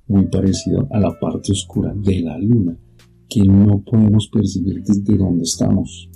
muy 0.08 0.25
parecido 0.28 0.88
a 0.92 1.00
la 1.00 1.20
parte 1.20 1.51
oscura 1.51 1.94
de 1.94 2.22
la 2.22 2.38
luna 2.39 2.78
que 3.28 3.44
no 3.44 3.84
podemos 3.84 4.28
percibir 4.30 4.82
desde 4.82 5.16
donde 5.16 5.44
estamos. 5.44 6.10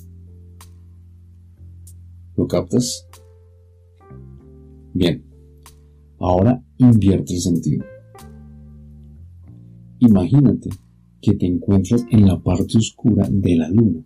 ¿Lo 2.36 2.48
captas? 2.48 3.08
Bien, 4.94 5.24
ahora 6.20 6.64
invierte 6.80 7.36
el 7.36 7.42
sentido. 7.42 7.93
Imagínate 10.06 10.70
que 11.22 11.34
te 11.36 11.46
encuentras 11.46 12.06
en 12.12 12.26
la 12.26 12.38
parte 12.38 12.78
oscura 12.78 13.26
de 13.32 13.56
la 13.56 13.70
luna. 13.70 14.06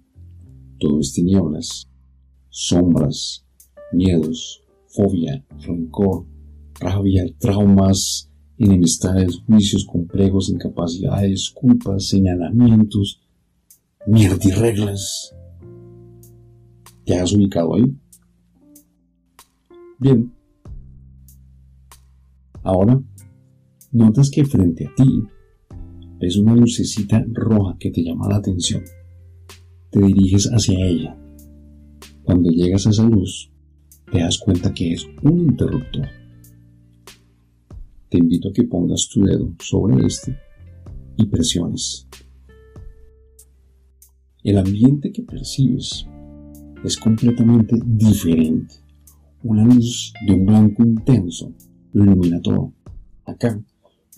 Todo 0.80 1.00
es 1.00 1.12
tinieblas, 1.13 1.89
sombras, 2.50 3.44
miedos, 3.92 4.62
fobia, 4.89 5.44
rencor, 5.60 6.27
rabia, 6.80 7.25
traumas, 7.39 8.30
enemistades, 8.60 9.39
juicios 9.48 9.86
complejos, 9.86 10.50
incapacidades, 10.50 11.50
culpas, 11.50 12.08
señalamientos, 12.08 13.20
mierda 14.06 14.56
reglas. 14.56 15.36
¿Te 17.06 17.18
has 17.18 17.34
ubicado 17.34 17.74
ahí? 17.74 17.98
Bien. 19.98 20.32
Ahora, 22.62 23.01
notas 23.92 24.30
que 24.30 24.46
frente 24.46 24.86
a 24.86 24.94
ti 24.94 25.27
ves 26.19 26.38
una 26.38 26.55
lucecita 26.55 27.24
roja 27.31 27.77
que 27.79 27.91
te 27.91 28.03
llama 28.03 28.29
la 28.29 28.38
atención. 28.38 28.83
Te 29.89 30.00
diriges 30.00 30.47
hacia 30.47 30.86
ella. 30.86 31.17
Cuando 32.24 32.50
llegas 32.50 32.88
a 32.88 32.89
esa 32.89 33.03
luz, 33.03 33.51
te 34.12 34.19
das 34.19 34.38
cuenta 34.38 34.74
que 34.74 34.93
es 34.93 35.05
un 35.24 35.39
interruptor 35.39 36.07
te 38.09 38.17
invito 38.17 38.50
a 38.50 38.53
que 38.53 38.63
pongas 38.63 39.09
tu 39.09 39.24
dedo 39.24 39.53
sobre 39.59 40.05
este 40.05 40.38
y 41.17 41.25
presiones. 41.25 42.07
El 44.43 44.57
ambiente 44.57 45.12
que 45.12 45.24
percibes 45.24 46.07
es 46.83 46.97
completamente 46.97 47.77
diferente. 47.86 48.75
Una 49.43 49.65
luz 49.65 50.13
de 50.25 50.33
un 50.33 50.45
blanco 50.45 50.83
intenso 50.83 51.53
lo 51.93 52.03
ilumina 52.03 52.41
todo. 52.41 52.74
Acá 53.25 53.62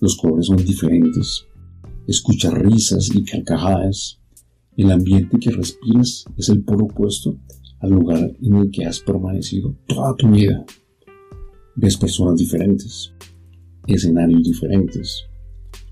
los 0.02 0.16
colores 0.18 0.46
son 0.48 0.58
diferentes. 0.58 1.46
Escuchas 2.10 2.56
risas 2.56 3.12
y 3.14 3.24
carcajadas. 3.24 4.20
El 4.76 4.90
ambiente 4.90 5.38
que 5.38 5.52
respiras 5.52 6.26
es 6.38 6.50
el 6.50 6.64
polo 6.64 6.86
opuesto 6.86 7.38
al 7.82 7.92
lugar 7.92 8.36
en 8.42 8.56
el 8.56 8.72
que 8.72 8.84
has 8.84 9.00
permanecido 9.00 9.76
toda 9.88 10.16
tu 10.16 10.28
vida. 10.32 10.66
Ves 11.76 11.98
personas 11.98 12.40
diferentes, 12.40 13.14
escenarios 13.86 14.42
diferentes. 14.42 15.24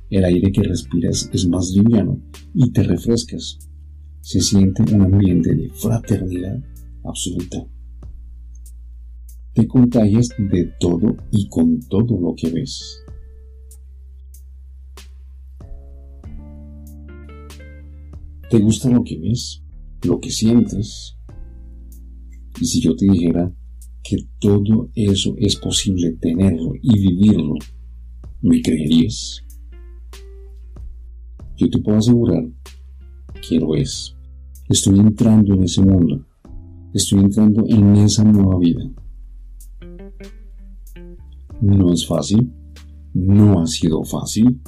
El 0.09 0.25
aire 0.25 0.51
que 0.51 0.63
respiras 0.63 1.29
es 1.33 1.47
más 1.47 1.69
liviano 1.69 2.19
y 2.51 2.71
te 2.71 2.81
refrescas. 2.81 3.59
Se 4.21 4.41
siente 4.41 4.81
un 4.91 5.03
ambiente 5.03 5.53
de 5.53 5.69
fraternidad 5.69 6.59
absoluta. 7.03 7.63
Te 9.53 9.67
contagias 9.67 10.29
de 10.39 10.73
todo 10.79 11.15
y 11.29 11.47
con 11.47 11.79
todo 11.81 12.19
lo 12.19 12.33
que 12.35 12.49
ves. 12.49 13.03
¿Te 18.49 18.59
gusta 18.59 18.89
lo 18.89 19.03
que 19.03 19.17
ves? 19.19 19.61
¿Lo 20.03 20.19
que 20.19 20.31
sientes? 20.31 21.17
Y 22.61 22.65
si 22.65 22.81
yo 22.81 22.95
te 22.95 23.05
dijera 23.05 23.53
que 24.03 24.17
todo 24.39 24.89
eso 24.95 25.35
es 25.37 25.55
posible 25.57 26.13
tenerlo 26.13 26.73
y 26.81 26.97
vivirlo 26.97 27.55
¿Me 28.41 28.61
creerías? 28.61 29.43
Yo 31.57 31.69
te 31.71 31.79
puedo 31.79 31.97
asegurar 31.97 32.47
que 33.47 33.59
lo 33.59 33.75
es. 33.75 34.15
Estoy 34.69 34.99
entrando 34.99 35.55
en 35.55 35.63
ese 35.63 35.81
mundo. 35.81 36.23
Estoy 36.93 37.21
entrando 37.21 37.65
en 37.67 37.95
esa 37.95 38.23
nueva 38.23 38.59
vida. 38.59 38.89
No 41.59 41.91
es 41.91 42.05
fácil. 42.05 42.53
No 43.13 43.59
ha 43.59 43.65
sido 43.65 44.03
fácil. 44.03 44.61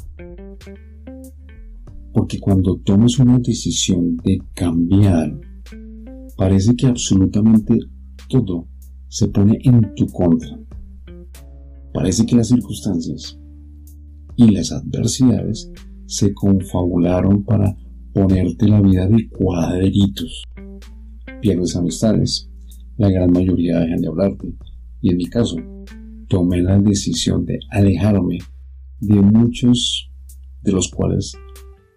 Porque 2.29 2.41
cuando 2.41 2.77
tomas 2.81 3.17
una 3.17 3.39
decisión 3.39 4.15
de 4.17 4.39
cambiar, 4.53 5.35
parece 6.37 6.75
que 6.75 6.85
absolutamente 6.85 7.75
todo 8.27 8.67
se 9.07 9.29
pone 9.29 9.57
en 9.63 9.95
tu 9.95 10.05
contra. 10.05 10.59
Parece 11.91 12.27
que 12.27 12.35
las 12.35 12.49
circunstancias 12.49 13.35
y 14.35 14.51
las 14.51 14.71
adversidades 14.71 15.71
se 16.05 16.31
confabularon 16.35 17.43
para 17.45 17.75
ponerte 18.13 18.67
la 18.67 18.79
vida 18.79 19.07
de 19.07 19.27
cuadritos. 19.29 20.43
Pierdes 21.41 21.75
amistades, 21.75 22.47
la 22.97 23.09
gran 23.09 23.31
mayoría 23.31 23.79
dejan 23.79 24.01
de 24.01 24.07
hablarte, 24.07 24.53
y 25.01 25.09
en 25.09 25.17
mi 25.17 25.25
caso, 25.25 25.55
tomé 26.27 26.61
la 26.61 26.77
decisión 26.77 27.43
de 27.47 27.57
alejarme 27.71 28.37
de 28.99 29.15
muchos 29.19 30.11
de 30.61 30.73
los 30.73 30.89
cuales 30.89 31.35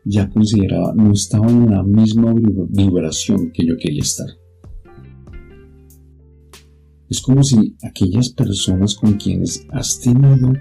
ya 0.04 0.28
consideraba 0.28 0.94
no 0.94 1.12
estaban 1.12 1.64
en 1.64 1.70
la 1.70 1.82
misma 1.82 2.34
vibración 2.68 3.52
que 3.52 3.66
yo 3.66 3.76
quería 3.76 4.02
estar. 4.02 4.28
Es 7.08 7.20
como 7.20 7.42
si 7.42 7.76
aquellas 7.82 8.30
personas 8.30 8.94
con 8.94 9.14
quienes 9.14 9.66
has 9.70 10.00
tenido 10.00 10.52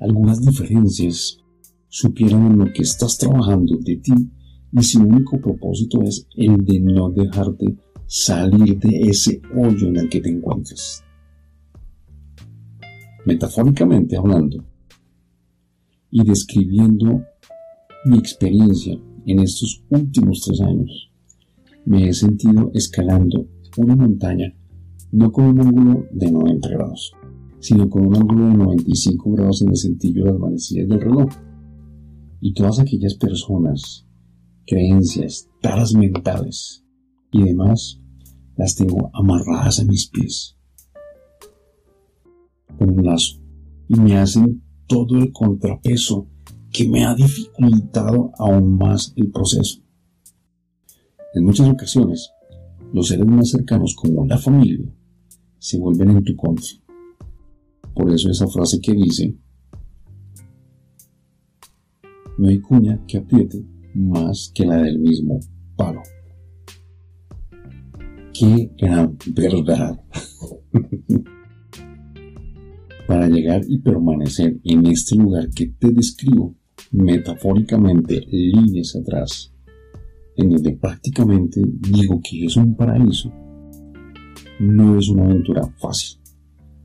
algunas 0.00 0.40
diferencias, 0.40 1.38
supieran 1.88 2.46
en 2.46 2.58
lo 2.58 2.72
que 2.72 2.82
estás 2.82 3.18
trabajando 3.18 3.76
de 3.78 3.96
ti 3.96 4.12
y 4.72 4.82
su 4.82 5.00
único 5.00 5.40
propósito 5.40 6.02
es 6.02 6.26
el 6.36 6.64
de 6.64 6.80
no 6.80 7.10
dejarte 7.10 7.76
salir 8.06 8.78
de 8.78 9.00
ese 9.02 9.40
hoyo 9.56 9.88
en 9.88 9.96
el 9.96 10.08
que 10.08 10.20
te 10.20 10.30
encuentras. 10.30 11.04
Metafóricamente 13.24 14.16
hablando 14.16 14.64
y 16.10 16.24
describiendo 16.24 17.22
mi 18.04 18.18
experiencia 18.18 18.98
en 19.26 19.40
estos 19.40 19.84
últimos 19.90 20.40
tres 20.40 20.60
años, 20.60 21.10
me 21.84 22.08
he 22.08 22.12
sentido 22.12 22.70
escalando 22.74 23.48
una 23.76 23.96
montaña 23.96 24.54
no 25.10 25.32
con 25.32 25.46
un 25.46 25.60
ángulo 25.60 26.06
de 26.10 26.30
90 26.30 26.68
grados, 26.68 27.12
sino 27.60 27.88
con 27.88 28.06
un 28.06 28.16
ángulo 28.16 28.48
de 28.48 28.54
95 28.54 29.32
grados 29.32 29.62
en 29.62 29.70
el 29.70 29.76
sentido 29.76 30.24
de 30.24 30.32
las 30.32 30.40
manecillas 30.40 30.88
del 30.88 31.00
reloj. 31.00 31.28
Y 32.40 32.52
todas 32.52 32.78
aquellas 32.78 33.14
personas, 33.14 34.06
creencias, 34.66 35.48
taras 35.60 35.94
mentales 35.94 36.84
y 37.32 37.42
demás, 37.42 38.00
las 38.56 38.74
tengo 38.74 39.10
amarradas 39.14 39.80
a 39.80 39.84
mis 39.84 40.08
pies 40.08 40.56
con 42.78 42.90
un 42.90 43.04
lazo 43.04 43.40
y 43.88 43.98
me 43.98 44.16
hacen 44.18 44.62
todo 44.86 45.18
el 45.18 45.32
contrapeso 45.32 46.28
que 46.72 46.88
me 46.88 47.04
ha 47.04 47.14
dificultado 47.14 48.32
aún 48.38 48.76
más 48.76 49.12
el 49.16 49.30
proceso. 49.30 49.80
En 51.34 51.44
muchas 51.44 51.68
ocasiones, 51.68 52.30
los 52.92 53.08
seres 53.08 53.26
más 53.26 53.50
cercanos 53.50 53.94
como 53.94 54.26
la 54.26 54.38
familia 54.38 54.86
se 55.58 55.78
vuelven 55.78 56.10
en 56.10 56.24
tu 56.24 56.36
contra 56.36 56.68
por 57.98 58.12
eso 58.12 58.30
esa 58.30 58.46
frase 58.46 58.80
que 58.80 58.92
dice, 58.92 59.36
no 62.38 62.48
hay 62.48 62.60
cuña 62.60 63.04
que 63.08 63.18
apriete 63.18 63.66
más 63.92 64.52
que 64.54 64.64
la 64.64 64.76
del 64.76 65.00
mismo 65.00 65.40
palo. 65.74 66.00
Qué 68.32 68.70
gran 68.78 69.18
verdad. 69.34 70.00
Para 73.08 73.28
llegar 73.28 73.62
y 73.66 73.78
permanecer 73.78 74.60
en 74.62 74.86
este 74.86 75.16
lugar 75.16 75.50
que 75.50 75.66
te 75.66 75.90
describo 75.90 76.54
metafóricamente 76.92 78.20
líneas 78.30 78.96
atrás, 78.96 79.52
en 80.36 80.50
donde 80.50 80.72
prácticamente 80.72 81.62
digo 81.64 82.20
que 82.22 82.46
es 82.46 82.56
un 82.56 82.74
paraíso, 82.76 83.32
no 84.60 84.98
es 84.98 85.08
una 85.08 85.24
aventura 85.24 85.62
fácil 85.78 86.18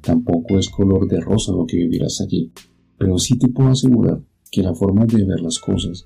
Tampoco 0.03 0.59
es 0.59 0.69
color 0.69 1.07
de 1.07 1.21
rosa 1.21 1.53
lo 1.53 1.65
que 1.65 1.77
vivirás 1.77 2.19
allí, 2.19 2.51
pero 2.97 3.17
sí 3.17 3.39
te 3.39 3.47
puedo 3.47 3.69
asegurar 3.69 4.21
que 4.51 4.61
la 4.61 4.75
forma 4.75 5.05
de 5.05 5.23
ver 5.23 5.39
las 5.39 5.59
cosas 5.59 6.05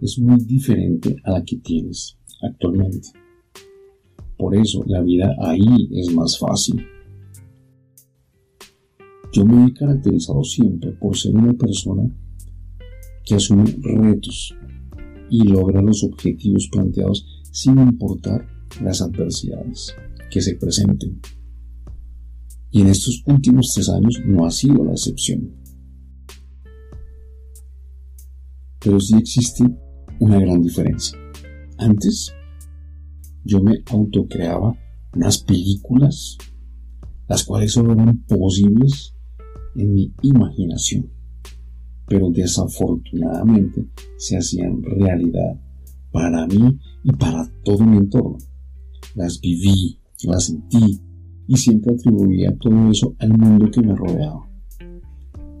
es 0.00 0.18
muy 0.18 0.42
diferente 0.46 1.16
a 1.24 1.32
la 1.32 1.44
que 1.44 1.58
tienes 1.58 2.16
actualmente. 2.42 3.08
Por 4.38 4.56
eso 4.56 4.82
la 4.86 5.02
vida 5.02 5.36
ahí 5.38 5.90
es 5.92 6.10
más 6.14 6.38
fácil. 6.38 6.86
Yo 9.30 9.44
me 9.44 9.66
he 9.66 9.74
caracterizado 9.74 10.42
siempre 10.42 10.92
por 10.92 11.14
ser 11.14 11.34
una 11.34 11.52
persona 11.52 12.08
que 13.24 13.34
asume 13.34 13.64
retos 13.80 14.54
y 15.30 15.44
logra 15.44 15.80
los 15.80 16.04
objetivos 16.04 16.68
planteados 16.70 17.26
sin 17.50 17.78
importar 17.78 18.46
las 18.82 19.00
adversidades 19.00 19.94
que 20.30 20.40
se 20.40 20.56
presenten. 20.56 21.20
Y 22.70 22.80
en 22.80 22.88
estos 22.88 23.22
últimos 23.26 23.72
tres 23.72 23.88
años 23.88 24.20
no 24.26 24.44
ha 24.44 24.50
sido 24.50 24.84
la 24.84 24.92
excepción. 24.92 25.54
Pero 28.80 29.00
sí 29.00 29.16
existe 29.16 29.64
una 30.20 30.38
gran 30.38 30.60
diferencia. 30.60 31.18
Antes 31.78 32.32
yo 33.44 33.62
me 33.62 33.82
autocreaba 33.86 34.76
unas 35.14 35.38
películas, 35.38 36.36
las 37.28 37.44
cuales 37.44 37.72
solo 37.72 37.92
eran 37.92 38.18
posibles 38.24 39.14
en 39.76 39.94
mi 39.94 40.12
imaginación 40.22 41.13
pero 42.06 42.30
desafortunadamente 42.30 43.86
se 44.16 44.36
hacían 44.36 44.82
realidad 44.82 45.60
para 46.12 46.46
mí 46.46 46.78
y 47.02 47.12
para 47.12 47.50
todo 47.64 47.84
mi 47.84 47.98
entorno. 47.98 48.38
Las 49.14 49.40
viví, 49.40 49.98
las 50.24 50.46
sentí 50.46 51.00
y 51.46 51.56
siempre 51.56 51.94
atribuía 51.94 52.56
todo 52.58 52.90
eso 52.90 53.14
al 53.18 53.36
mundo 53.36 53.70
que 53.70 53.82
me 53.82 53.94
rodeaba. 53.94 54.48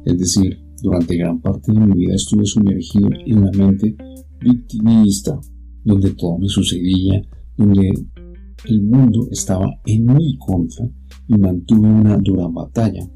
Es 0.04 0.18
decir, 0.18 0.58
durante 0.82 1.16
gran 1.16 1.40
parte 1.40 1.72
de 1.72 1.80
mi 1.80 1.92
vida 1.94 2.14
estuve 2.14 2.44
sumergido 2.44 3.08
en 3.26 3.44
la 3.44 3.50
mente 3.52 3.96
victimista, 4.40 5.40
donde 5.82 6.10
todo 6.14 6.38
me 6.38 6.48
sucedía, 6.48 7.22
donde 7.56 7.90
el 8.66 8.82
mundo 8.82 9.28
estaba 9.30 9.66
en 9.86 10.06
mi 10.06 10.36
contra 10.38 10.88
y 11.28 11.34
mantuve 11.38 11.88
una 11.88 12.18
dura 12.18 12.46
batalla 12.48 13.06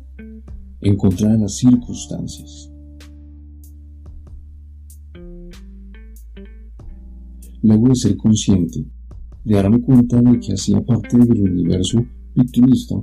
en 0.80 0.96
contra 0.96 1.32
de 1.32 1.38
las 1.38 1.56
circunstancias. 1.56 2.70
Luego 7.62 7.88
de 7.88 7.94
ser 7.94 8.16
consciente, 8.16 8.84
de 9.44 9.54
darme 9.54 9.80
cuenta 9.80 10.20
de 10.20 10.38
que 10.40 10.52
hacía 10.52 10.84
parte 10.84 11.16
del 11.18 11.42
universo 11.42 12.04
victimista, 12.34 12.94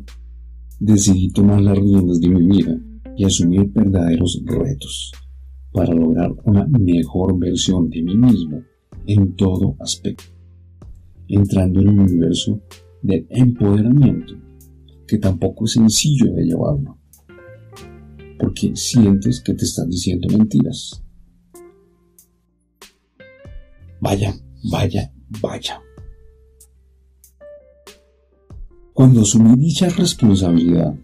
decidí 0.79 1.29
tomar 1.29 1.61
las 1.61 1.77
riendas 1.77 2.19
de 2.19 2.29
mi 2.29 2.45
vida 2.45 2.79
y 3.17 3.23
asumir 3.23 3.71
verdaderos 3.71 4.41
retos 4.45 5.11
para 5.71 5.93
lograr 5.93 6.33
una 6.45 6.65
mejor 6.67 7.37
versión 7.37 7.89
de 7.89 8.01
mí 8.01 8.15
mismo 8.15 8.61
en 9.07 9.35
todo 9.35 9.75
aspecto, 9.79 10.23
entrando 11.27 11.81
en 11.81 11.89
un 11.89 11.99
universo 11.99 12.61
de 13.01 13.25
empoderamiento 13.29 14.35
que 15.07 15.17
tampoco 15.17 15.65
es 15.65 15.73
sencillo 15.73 16.33
de 16.33 16.45
llevarlo, 16.45 16.97
porque 18.39 18.75
sientes 18.75 19.41
que 19.41 19.53
te 19.53 19.65
están 19.65 19.89
diciendo 19.89 20.27
mentiras. 20.35 21.03
Vaya, 24.01 24.35
Vaya, 24.71 25.13
vaya. 25.41 25.79
Cuando 28.93 29.21
asumí 29.21 29.55
dicha 29.57 29.89
responsabilidad 29.89 30.95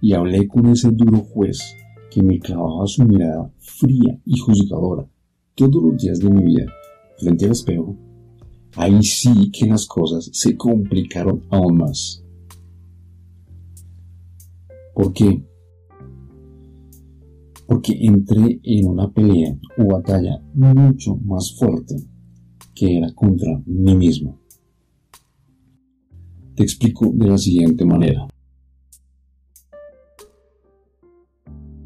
y 0.00 0.14
hablé 0.14 0.48
con 0.48 0.68
ese 0.68 0.90
duro 0.92 1.18
juez 1.18 1.58
que 2.10 2.22
me 2.22 2.38
clavaba 2.38 2.86
su 2.86 3.04
mirada 3.04 3.52
fría 3.58 4.18
y 4.24 4.38
juzgadora 4.38 5.06
todos 5.54 5.82
los 5.82 6.00
días 6.00 6.18
de 6.20 6.30
mi 6.30 6.44
vida 6.44 6.72
frente 7.18 7.44
al 7.44 7.52
espejo, 7.52 7.94
ahí 8.76 9.02
sí 9.02 9.50
que 9.50 9.66
las 9.66 9.84
cosas 9.86 10.30
se 10.32 10.56
complicaron 10.56 11.42
aún 11.50 11.78
más. 11.78 12.24
¿Por 14.94 15.12
qué? 15.12 15.44
Porque 17.66 17.98
entré 18.00 18.60
en 18.62 18.86
una 18.86 19.12
pelea 19.12 19.58
o 19.76 19.84
batalla 19.92 20.40
mucho 20.54 21.16
más 21.16 21.54
fuerte 21.58 21.96
que 22.78 22.96
era 22.96 23.12
contra 23.12 23.60
mí 23.66 23.94
mismo. 23.96 24.38
Te 26.54 26.62
explico 26.62 27.10
de 27.12 27.26
la 27.26 27.38
siguiente 27.38 27.84
manera. 27.84 28.28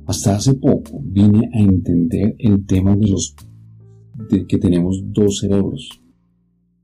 Hasta 0.07 0.37
hace 0.37 0.55
poco 0.55 1.01
vine 1.03 1.49
a 1.55 1.61
entender 1.61 2.37
el 2.39 2.67
tema 2.67 2.95
de 2.97 3.09
los 3.09 3.35
de 4.29 4.47
que 4.47 4.59
tenemos 4.59 5.01
dos 5.07 5.39
cerebros, 5.39 5.89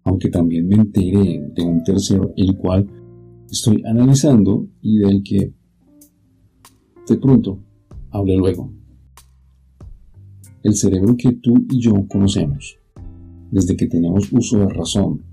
aunque 0.04 0.30
también 0.30 0.66
me 0.66 0.76
enteré 0.76 1.42
de 1.54 1.62
un 1.62 1.82
tercero 1.84 2.32
el 2.36 2.56
cual 2.56 2.88
estoy 3.50 3.82
analizando 3.84 4.66
y 4.80 4.98
del 4.98 5.22
que 5.22 5.52
de 7.06 7.16
pronto 7.18 7.58
hablé 8.10 8.36
luego. 8.36 8.72
El 10.62 10.74
cerebro 10.74 11.14
que 11.16 11.32
tú 11.32 11.66
y 11.70 11.80
yo 11.80 12.06
conocemos 12.08 12.77
desde 13.50 13.76
que 13.76 13.86
tenemos 13.86 14.32
uso 14.32 14.58
de 14.58 14.68
razón, 14.68 15.24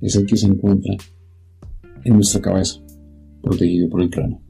es 0.00 0.16
el 0.16 0.26
que 0.26 0.36
se 0.36 0.46
encuentra 0.46 0.94
en 2.04 2.14
nuestra 2.14 2.40
cabeza, 2.40 2.80
protegido 3.42 3.88
por 3.88 4.02
el 4.02 4.10
cráneo. 4.10 4.40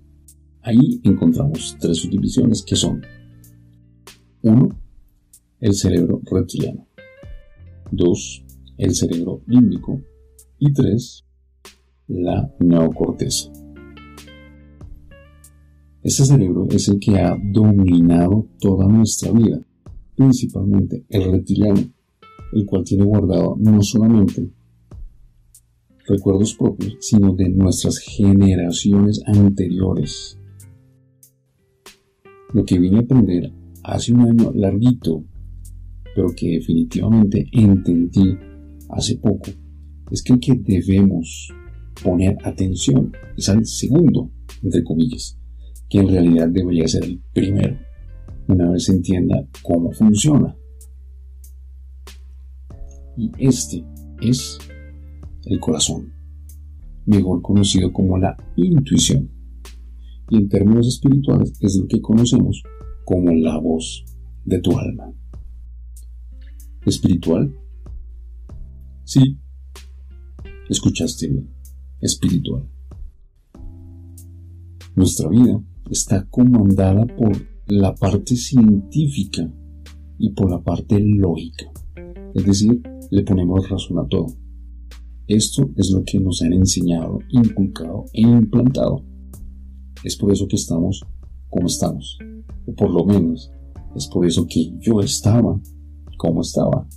Ahí 0.62 1.00
encontramos 1.02 1.76
tres 1.80 1.98
subdivisiones 1.98 2.62
que 2.62 2.76
son 2.76 3.02
1. 4.42 4.68
El 5.60 5.74
cerebro 5.74 6.20
reptiliano 6.24 6.86
2. 7.90 8.44
El 8.78 8.94
cerebro 8.94 9.42
límbico 9.46 10.00
y 10.58 10.72
3. 10.72 11.24
La 12.08 12.54
neocorteza. 12.60 13.50
Este 16.02 16.24
cerebro 16.24 16.66
es 16.70 16.88
el 16.88 16.98
que 16.98 17.18
ha 17.18 17.36
dominado 17.40 18.48
toda 18.60 18.88
nuestra 18.88 19.30
vida, 19.30 19.60
principalmente 20.16 21.04
el 21.08 21.30
reptiliano, 21.30 21.80
el 22.52 22.66
cual 22.66 22.84
tiene 22.84 23.04
guardado 23.04 23.56
no 23.58 23.82
solamente 23.82 24.50
recuerdos 26.06 26.54
propios, 26.54 26.96
sino 27.00 27.34
de 27.34 27.48
nuestras 27.48 27.98
generaciones 27.98 29.22
anteriores. 29.26 30.38
Lo 32.52 32.64
que 32.64 32.78
vine 32.78 32.98
a 32.98 33.00
aprender 33.00 33.52
hace 33.82 34.12
un 34.12 34.20
año 34.22 34.52
larguito, 34.54 35.24
pero 36.14 36.28
que 36.36 36.50
definitivamente 36.50 37.46
entendí 37.52 38.36
hace 38.90 39.16
poco, 39.16 39.50
es 40.10 40.22
que 40.22 40.34
el 40.34 40.40
que 40.40 40.54
debemos 40.54 41.52
poner 42.02 42.36
atención 42.44 43.12
es 43.36 43.48
al 43.48 43.64
segundo, 43.64 44.30
entre 44.62 44.84
comillas, 44.84 45.38
que 45.88 45.98
en 45.98 46.08
realidad 46.08 46.48
debería 46.48 46.86
ser 46.88 47.04
el 47.04 47.20
primero, 47.32 47.78
una 48.48 48.70
vez 48.70 48.84
se 48.84 48.92
entienda 48.92 49.46
cómo 49.62 49.92
funciona. 49.92 50.54
Y 53.16 53.30
este 53.38 53.84
es 54.20 54.58
el 55.44 55.60
corazón, 55.60 56.12
mejor 57.06 57.42
conocido 57.42 57.92
como 57.92 58.18
la 58.18 58.36
intuición. 58.56 59.30
Y 60.30 60.36
en 60.36 60.48
términos 60.48 60.86
espirituales 60.88 61.52
es 61.60 61.76
lo 61.76 61.86
que 61.86 62.00
conocemos 62.00 62.62
como 63.04 63.32
la 63.32 63.58
voz 63.58 64.04
de 64.44 64.60
tu 64.60 64.78
alma. 64.78 65.12
¿Espiritual? 66.86 67.54
Sí, 69.04 69.38
escuchaste 70.68 71.28
bien, 71.28 71.48
espiritual. 72.00 72.68
Nuestra 74.94 75.28
vida 75.28 75.60
está 75.90 76.26
comandada 76.28 77.06
por 77.06 77.32
la 77.66 77.94
parte 77.94 78.36
científica 78.36 79.50
y 80.18 80.30
por 80.30 80.50
la 80.50 80.62
parte 80.62 81.00
lógica, 81.00 81.70
es 82.34 82.44
decir, 82.44 82.82
le 83.12 83.22
ponemos 83.24 83.68
razón 83.68 83.98
a 83.98 84.08
todo. 84.08 84.26
Esto 85.28 85.68
es 85.76 85.90
lo 85.90 86.02
que 86.02 86.18
nos 86.18 86.40
han 86.40 86.54
enseñado, 86.54 87.18
inculcado 87.28 88.06
e 88.14 88.22
implantado. 88.22 89.04
Es 90.02 90.16
por 90.16 90.32
eso 90.32 90.48
que 90.48 90.56
estamos 90.56 91.04
como 91.50 91.66
estamos. 91.66 92.18
O 92.66 92.74
por 92.74 92.90
lo 92.90 93.04
menos 93.04 93.52
es 93.94 94.06
por 94.06 94.24
eso 94.24 94.46
que 94.48 94.72
yo 94.80 95.00
estaba 95.00 95.60
como 96.16 96.40
estaba. 96.40 96.88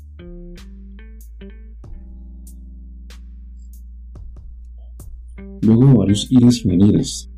Luego 5.64 5.86
de 5.86 5.94
varios 5.96 6.32
ires 6.32 6.64
y 6.64 6.70
venires, 6.70 7.30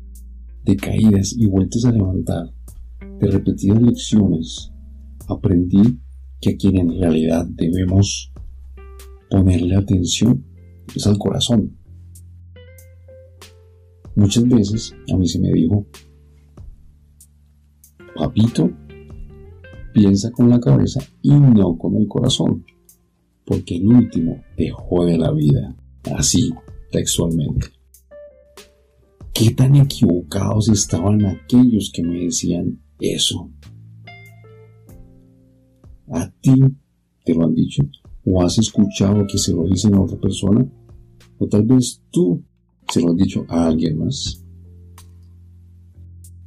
de 0.64 0.76
caídas 0.76 1.34
y 1.36 1.46
vueltas 1.46 1.84
a 1.84 1.90
levantar, 1.90 2.54
de 3.18 3.26
repetidas 3.28 3.82
lecciones, 3.82 4.70
aprendí 5.26 5.98
que 6.40 6.50
a 6.50 6.56
quien 6.56 6.76
en 6.76 7.00
realidad 7.00 7.44
debemos 7.48 8.32
ponerle 9.30 9.76
atención 9.76 10.44
es 10.94 11.06
al 11.06 11.18
corazón. 11.18 11.76
Muchas 14.14 14.48
veces 14.48 14.94
a 15.12 15.16
mí 15.16 15.28
se 15.28 15.38
me 15.38 15.52
dijo 15.52 15.86
papito, 18.18 18.68
piensa 19.94 20.30
con 20.32 20.50
la 20.50 20.58
cabeza 20.58 21.00
y 21.22 21.30
no 21.30 21.78
con 21.78 21.96
el 21.96 22.08
corazón, 22.08 22.64
porque 23.44 23.76
el 23.76 23.86
último 23.86 24.42
te 24.56 24.70
jode 24.70 25.16
la 25.16 25.30
vida, 25.30 25.76
así 26.16 26.52
textualmente. 26.90 27.68
¿Qué 29.32 29.52
tan 29.52 29.76
equivocados 29.76 30.68
estaban 30.68 31.24
aquellos 31.24 31.92
que 31.94 32.02
me 32.02 32.24
decían 32.24 32.82
eso? 32.98 33.52
¿A 36.12 36.28
ti 36.40 36.54
te 37.24 37.34
lo 37.34 37.46
han 37.46 37.54
dicho? 37.54 37.84
¿O 38.30 38.42
has 38.42 38.58
escuchado 38.58 39.26
que 39.26 39.38
se 39.38 39.52
lo 39.52 39.64
dicen 39.64 39.94
a 39.94 40.02
otra 40.02 40.18
persona? 40.20 40.70
¿O 41.38 41.46
tal 41.48 41.64
vez 41.64 42.02
tú 42.10 42.44
se 42.92 43.00
lo 43.00 43.12
has 43.12 43.16
dicho 43.16 43.46
a 43.48 43.68
alguien 43.68 43.98
más? 43.98 44.44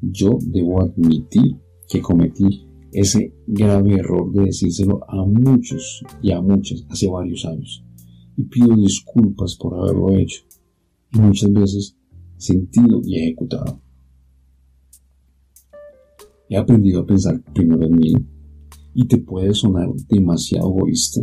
Yo 0.02 0.38
debo 0.42 0.82
admitir 0.82 1.58
que 1.90 2.02
cometí 2.02 2.68
ese 2.92 3.34
grave 3.48 3.96
error 3.96 4.32
de 4.32 4.46
decírselo 4.46 5.00
a 5.10 5.26
muchos 5.26 6.04
y 6.22 6.32
a 6.32 6.42
muchas 6.42 6.86
hace 6.90 7.08
varios 7.08 7.46
años. 7.46 7.84
Y 8.38 8.44
pido 8.44 8.76
disculpas 8.76 9.56
por 9.56 9.74
haberlo 9.74 10.12
hecho. 10.12 10.44
Y 11.14 11.20
muchas 11.20 11.52
veces 11.52 11.98
sentido 12.38 13.02
y 13.04 13.22
ejecutado. 13.22 13.82
He 16.48 16.58
aprendido 16.58 17.02
a 17.02 17.06
pensar 17.08 17.42
primero 17.54 17.86
en 17.86 17.96
mí 17.96 18.14
y 18.94 19.06
te 19.06 19.18
puede 19.18 19.54
sonar 19.54 19.90
demasiado 20.10 20.70
egoísta 20.70 21.22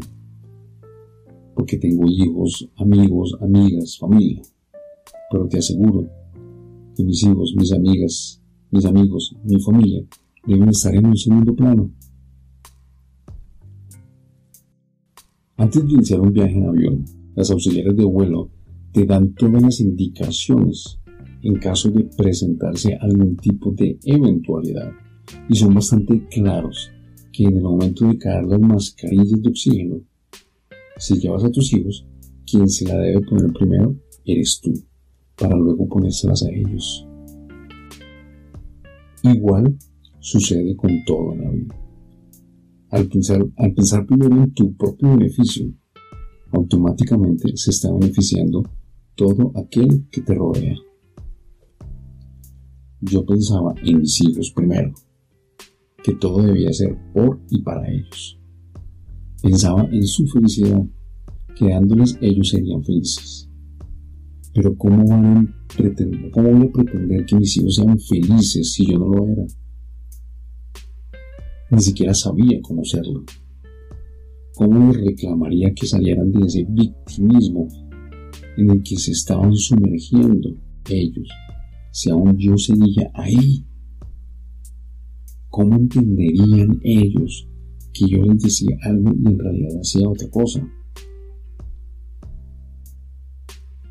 porque 1.58 1.76
tengo 1.76 2.08
hijos, 2.08 2.70
amigos, 2.76 3.36
amigas, 3.40 3.98
familia. 3.98 4.40
Pero 5.28 5.48
te 5.48 5.58
aseguro 5.58 6.08
que 6.94 7.02
mis 7.02 7.20
hijos, 7.24 7.52
mis 7.58 7.72
amigas, 7.72 8.40
mis 8.70 8.84
amigos, 8.84 9.34
mi 9.42 9.60
familia 9.60 10.04
deben 10.46 10.68
estar 10.68 10.94
en 10.94 11.06
un 11.06 11.16
segundo 11.16 11.56
plano. 11.56 11.90
Antes 15.56 15.84
de 15.84 15.94
iniciar 15.94 16.20
un 16.20 16.32
viaje 16.32 16.56
en 16.56 16.68
avión, 16.68 17.04
las 17.34 17.50
auxiliares 17.50 17.96
de 17.96 18.04
vuelo 18.04 18.50
te 18.92 19.04
dan 19.04 19.34
todas 19.34 19.60
las 19.60 19.80
indicaciones 19.80 21.00
en 21.42 21.56
caso 21.56 21.90
de 21.90 22.04
presentarse 22.04 22.94
algún 23.00 23.36
tipo 23.36 23.72
de 23.72 23.98
eventualidad 24.04 24.92
y 25.48 25.56
son 25.56 25.74
bastante 25.74 26.24
claros 26.28 26.92
que 27.32 27.46
en 27.46 27.56
el 27.56 27.62
momento 27.62 28.06
de 28.06 28.16
caer 28.16 28.44
las 28.44 28.60
mascarillas 28.60 29.42
de 29.42 29.48
oxígeno, 29.48 30.00
si 30.98 31.18
llevas 31.18 31.44
a 31.44 31.50
tus 31.50 31.72
hijos, 31.72 32.06
quien 32.50 32.68
se 32.68 32.86
la 32.86 32.98
debe 32.98 33.20
poner 33.22 33.52
primero 33.52 33.94
eres 34.24 34.60
tú, 34.60 34.72
para 35.36 35.56
luego 35.56 35.88
ponérselas 35.88 36.42
a 36.42 36.50
ellos. 36.50 37.06
Igual 39.22 39.76
sucede 40.20 40.76
con 40.76 40.90
todo 41.04 41.32
en 41.32 41.40
la 41.42 41.50
vida. 41.50 41.74
Al 42.90 43.06
pensar, 43.06 43.46
al 43.56 43.74
pensar 43.74 44.06
primero 44.06 44.36
en 44.36 44.52
tu 44.54 44.74
propio 44.76 45.10
beneficio, 45.16 45.72
automáticamente 46.52 47.56
se 47.56 47.70
está 47.70 47.92
beneficiando 47.92 48.62
todo 49.14 49.52
aquel 49.56 50.08
que 50.10 50.22
te 50.22 50.34
rodea. 50.34 50.76
Yo 53.00 53.24
pensaba 53.24 53.74
en 53.84 54.00
mis 54.00 54.20
hijos 54.22 54.52
primero, 54.52 54.92
que 56.02 56.14
todo 56.14 56.42
debía 56.42 56.72
ser 56.72 56.96
por 57.12 57.40
y 57.50 57.62
para 57.62 57.88
ellos. 57.88 58.37
Pensaba 59.42 59.88
en 59.92 60.04
su 60.04 60.26
felicidad, 60.26 60.82
que 61.56 61.68
dándoles 61.68 62.18
ellos 62.20 62.48
serían 62.48 62.82
felices. 62.82 63.48
Pero 64.52 64.76
¿cómo, 64.76 65.06
van 65.06 65.36
a 65.36 65.76
pretender, 65.76 66.30
¿cómo 66.32 66.50
voy 66.50 66.66
a 66.66 66.72
pretender 66.72 67.24
que 67.24 67.36
mis 67.36 67.56
hijos 67.56 67.76
sean 67.76 67.98
felices 68.00 68.72
si 68.72 68.86
yo 68.86 68.98
no 68.98 69.08
lo 69.08 69.28
era? 69.28 69.46
Ni 71.70 71.80
siquiera 71.80 72.14
sabía 72.14 72.58
cómo 72.62 72.84
serlo. 72.84 73.24
¿Cómo 74.54 74.92
les 74.92 75.04
reclamaría 75.04 75.72
que 75.72 75.86
salieran 75.86 76.32
de 76.32 76.46
ese 76.46 76.66
victimismo 76.68 77.68
en 78.56 78.70
el 78.70 78.82
que 78.82 78.96
se 78.96 79.12
estaban 79.12 79.54
sumergiendo 79.54 80.56
ellos 80.90 81.28
si 81.92 82.10
aún 82.10 82.36
yo 82.38 82.56
seguía 82.56 83.10
ahí? 83.14 83.64
¿Cómo 85.48 85.76
entenderían 85.76 86.80
ellos 86.82 87.48
que 87.98 88.08
yo 88.08 88.22
les 88.22 88.42
decía 88.42 88.76
algo 88.82 89.12
y 89.12 89.26
en 89.28 89.38
realidad 89.38 89.80
hacía 89.80 90.08
otra 90.08 90.28
cosa? 90.30 90.66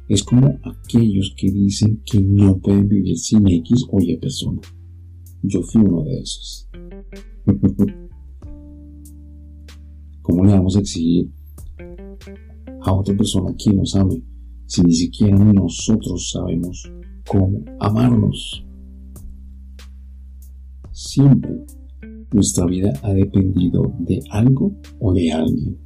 Es 0.08 0.24
como 0.24 0.60
aquellos 0.63 1.34
que 1.38 1.52
dicen 1.52 2.02
que 2.06 2.22
no 2.22 2.58
pueden 2.60 2.88
vivir 2.88 3.17
sin 3.17 3.48
X 3.48 3.86
o 3.91 4.00
Y 4.02 4.17
persona. 4.17 4.62
Yo 5.43 5.62
fui 5.63 5.82
uno 5.82 6.04
de 6.04 6.20
esos. 6.20 6.70
¿Cómo 10.22 10.46
le 10.46 10.54
vamos 10.54 10.78
a 10.78 10.80
exigir 10.80 11.30
a 12.82 12.93
otra 12.93 13.15
persona 13.15 13.54
que 13.58 13.74
nos 13.74 13.96
ame 13.96 14.24
si 14.65 14.82
ni 14.82 14.93
siquiera 14.93 15.38
nosotros 15.38 16.30
sabemos 16.32 16.91
cómo 17.28 17.63
amarnos. 17.80 18.65
Siempre 20.91 21.65
nuestra 22.32 22.66
vida 22.66 22.94
ha 23.04 23.13
dependido 23.13 23.94
de 24.00 24.20
algo 24.32 24.76
o 25.00 25.13
de 25.13 25.32
alguien. 25.32 25.78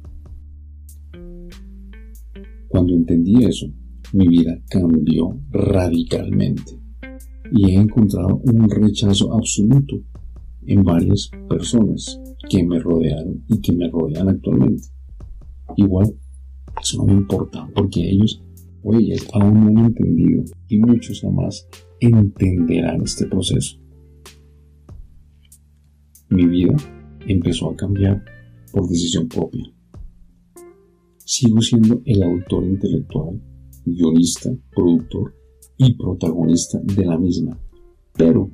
Cuando 2.68 2.94
entendí 2.94 3.44
eso, 3.44 3.66
mi 4.12 4.28
vida 4.28 4.58
cambió 4.68 5.38
radicalmente 5.50 6.78
y 7.50 7.70
he 7.70 7.74
encontrado 7.74 8.40
un 8.44 8.68
rechazo 8.68 9.32
absoluto 9.34 9.96
en 10.66 10.82
varias 10.82 11.30
personas 11.48 12.18
que 12.48 12.64
me 12.64 12.78
rodearon 12.78 13.44
y 13.48 13.60
que 13.60 13.72
me 13.72 13.88
rodean 13.88 14.28
actualmente. 14.28 14.88
Igual, 15.76 16.14
eso 16.80 16.98
no 16.98 17.04
me 17.04 17.12
importa 17.12 17.68
porque 17.74 18.08
ellos 18.08 18.42
o 18.82 18.94
ellas 18.94 19.26
aún 19.32 19.74
no 19.74 19.80
han 19.80 19.86
entendido 19.86 20.44
y 20.68 20.78
muchos 20.78 21.20
jamás 21.20 21.68
entenderán 22.00 23.02
este 23.02 23.26
proceso. 23.26 23.81
Mi 26.32 26.46
vida 26.46 26.74
empezó 27.26 27.68
a 27.68 27.76
cambiar 27.76 28.24
por 28.72 28.88
decisión 28.88 29.28
propia. 29.28 29.70
Sigo 31.18 31.60
siendo 31.60 32.00
el 32.06 32.22
autor 32.22 32.64
intelectual, 32.64 33.38
guionista, 33.84 34.50
productor 34.74 35.34
y 35.76 35.92
protagonista 35.92 36.80
de 36.82 37.04
la 37.04 37.18
misma, 37.18 37.60
pero 38.14 38.50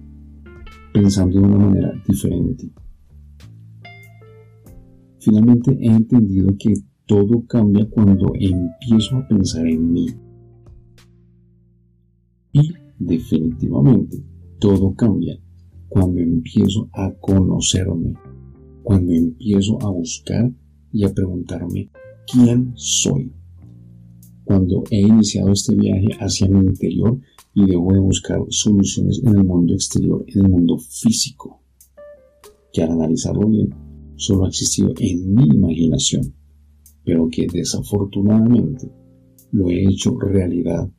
pensando 0.93 1.39
de 1.39 1.47
una 1.47 1.57
manera 1.57 1.93
diferente. 2.05 2.69
Finalmente 5.21 5.79
he 5.81 5.87
entendido 5.87 6.53
que 6.59 6.75
todo 7.07 7.47
cambia 7.47 7.89
cuando 7.89 8.33
empiezo 8.35 9.19
a 9.19 9.29
pensar 9.29 9.69
en 9.69 9.93
mí. 9.93 10.07
Y 12.51 12.73
definitivamente 12.99 14.21
todo 14.59 14.93
cambia 14.97 15.39
cuando 15.89 16.21
empiezo 16.21 16.89
a 16.93 17.13
conocerme, 17.21 18.15
cuando 18.83 19.13
empiezo 19.13 19.79
a 19.83 19.91
buscar 19.91 20.53
y 20.93 21.05
a 21.05 21.13
preguntarme 21.13 21.91
quién 22.31 22.73
soy. 22.75 23.33
Cuando 24.45 24.85
he 24.91 25.01
iniciado 25.01 25.53
este 25.53 25.75
viaje 25.75 26.09
hacia 26.21 26.49
mi 26.49 26.67
interior 26.67 27.21
y 27.55 27.67
debo 27.67 27.93
de 27.93 28.01
buscar 28.01 28.41
soluciones 28.49 29.21
en 29.23 29.37
el 29.37 29.45
mundo 29.45 29.75
exterior, 29.75 30.25
en 30.29 30.47
el 30.47 30.51
mundo 30.51 30.79
físico, 30.79 31.63
que 32.73 32.83
al 32.83 32.93
analizarlo 32.93 33.47
bien, 33.49 33.75
solo 34.17 34.47
ha 34.47 34.49
existido 34.49 34.93
en 34.99 35.35
mi 35.35 35.45
imaginación 35.45 36.35
pero 37.09 37.27
que 37.31 37.47
desafortunadamente 37.51 38.93
lo 39.53 39.71
he 39.71 39.83
hecho 39.83 40.15
realidad 40.19 40.91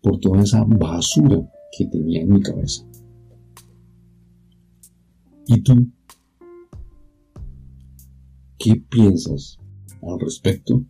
por 0.00 0.20
toda 0.20 0.42
esa 0.42 0.62
basura 0.62 1.50
que 1.76 1.84
tenía 1.86 2.20
en 2.20 2.32
mi 2.32 2.40
cabeza. 2.40 2.87
¿Y 5.50 5.62
tú? 5.62 5.90
¿Qué 8.58 8.76
piensas 8.90 9.58
al 10.02 10.20
respecto? 10.20 10.84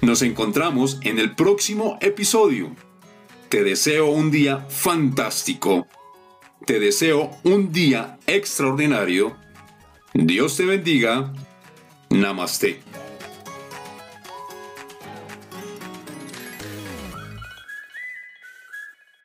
Nos 0.00 0.22
encontramos 0.22 0.98
en 1.02 1.18
el 1.18 1.34
próximo 1.34 1.98
episodio. 2.00 2.74
Te 3.56 3.64
deseo 3.64 4.10
un 4.10 4.30
día 4.30 4.66
fantástico. 4.68 5.86
Te 6.66 6.78
deseo 6.78 7.30
un 7.42 7.72
día 7.72 8.18
extraordinario. 8.26 9.34
Dios 10.12 10.58
te 10.58 10.66
bendiga. 10.66 11.32
Namaste. 12.10 12.82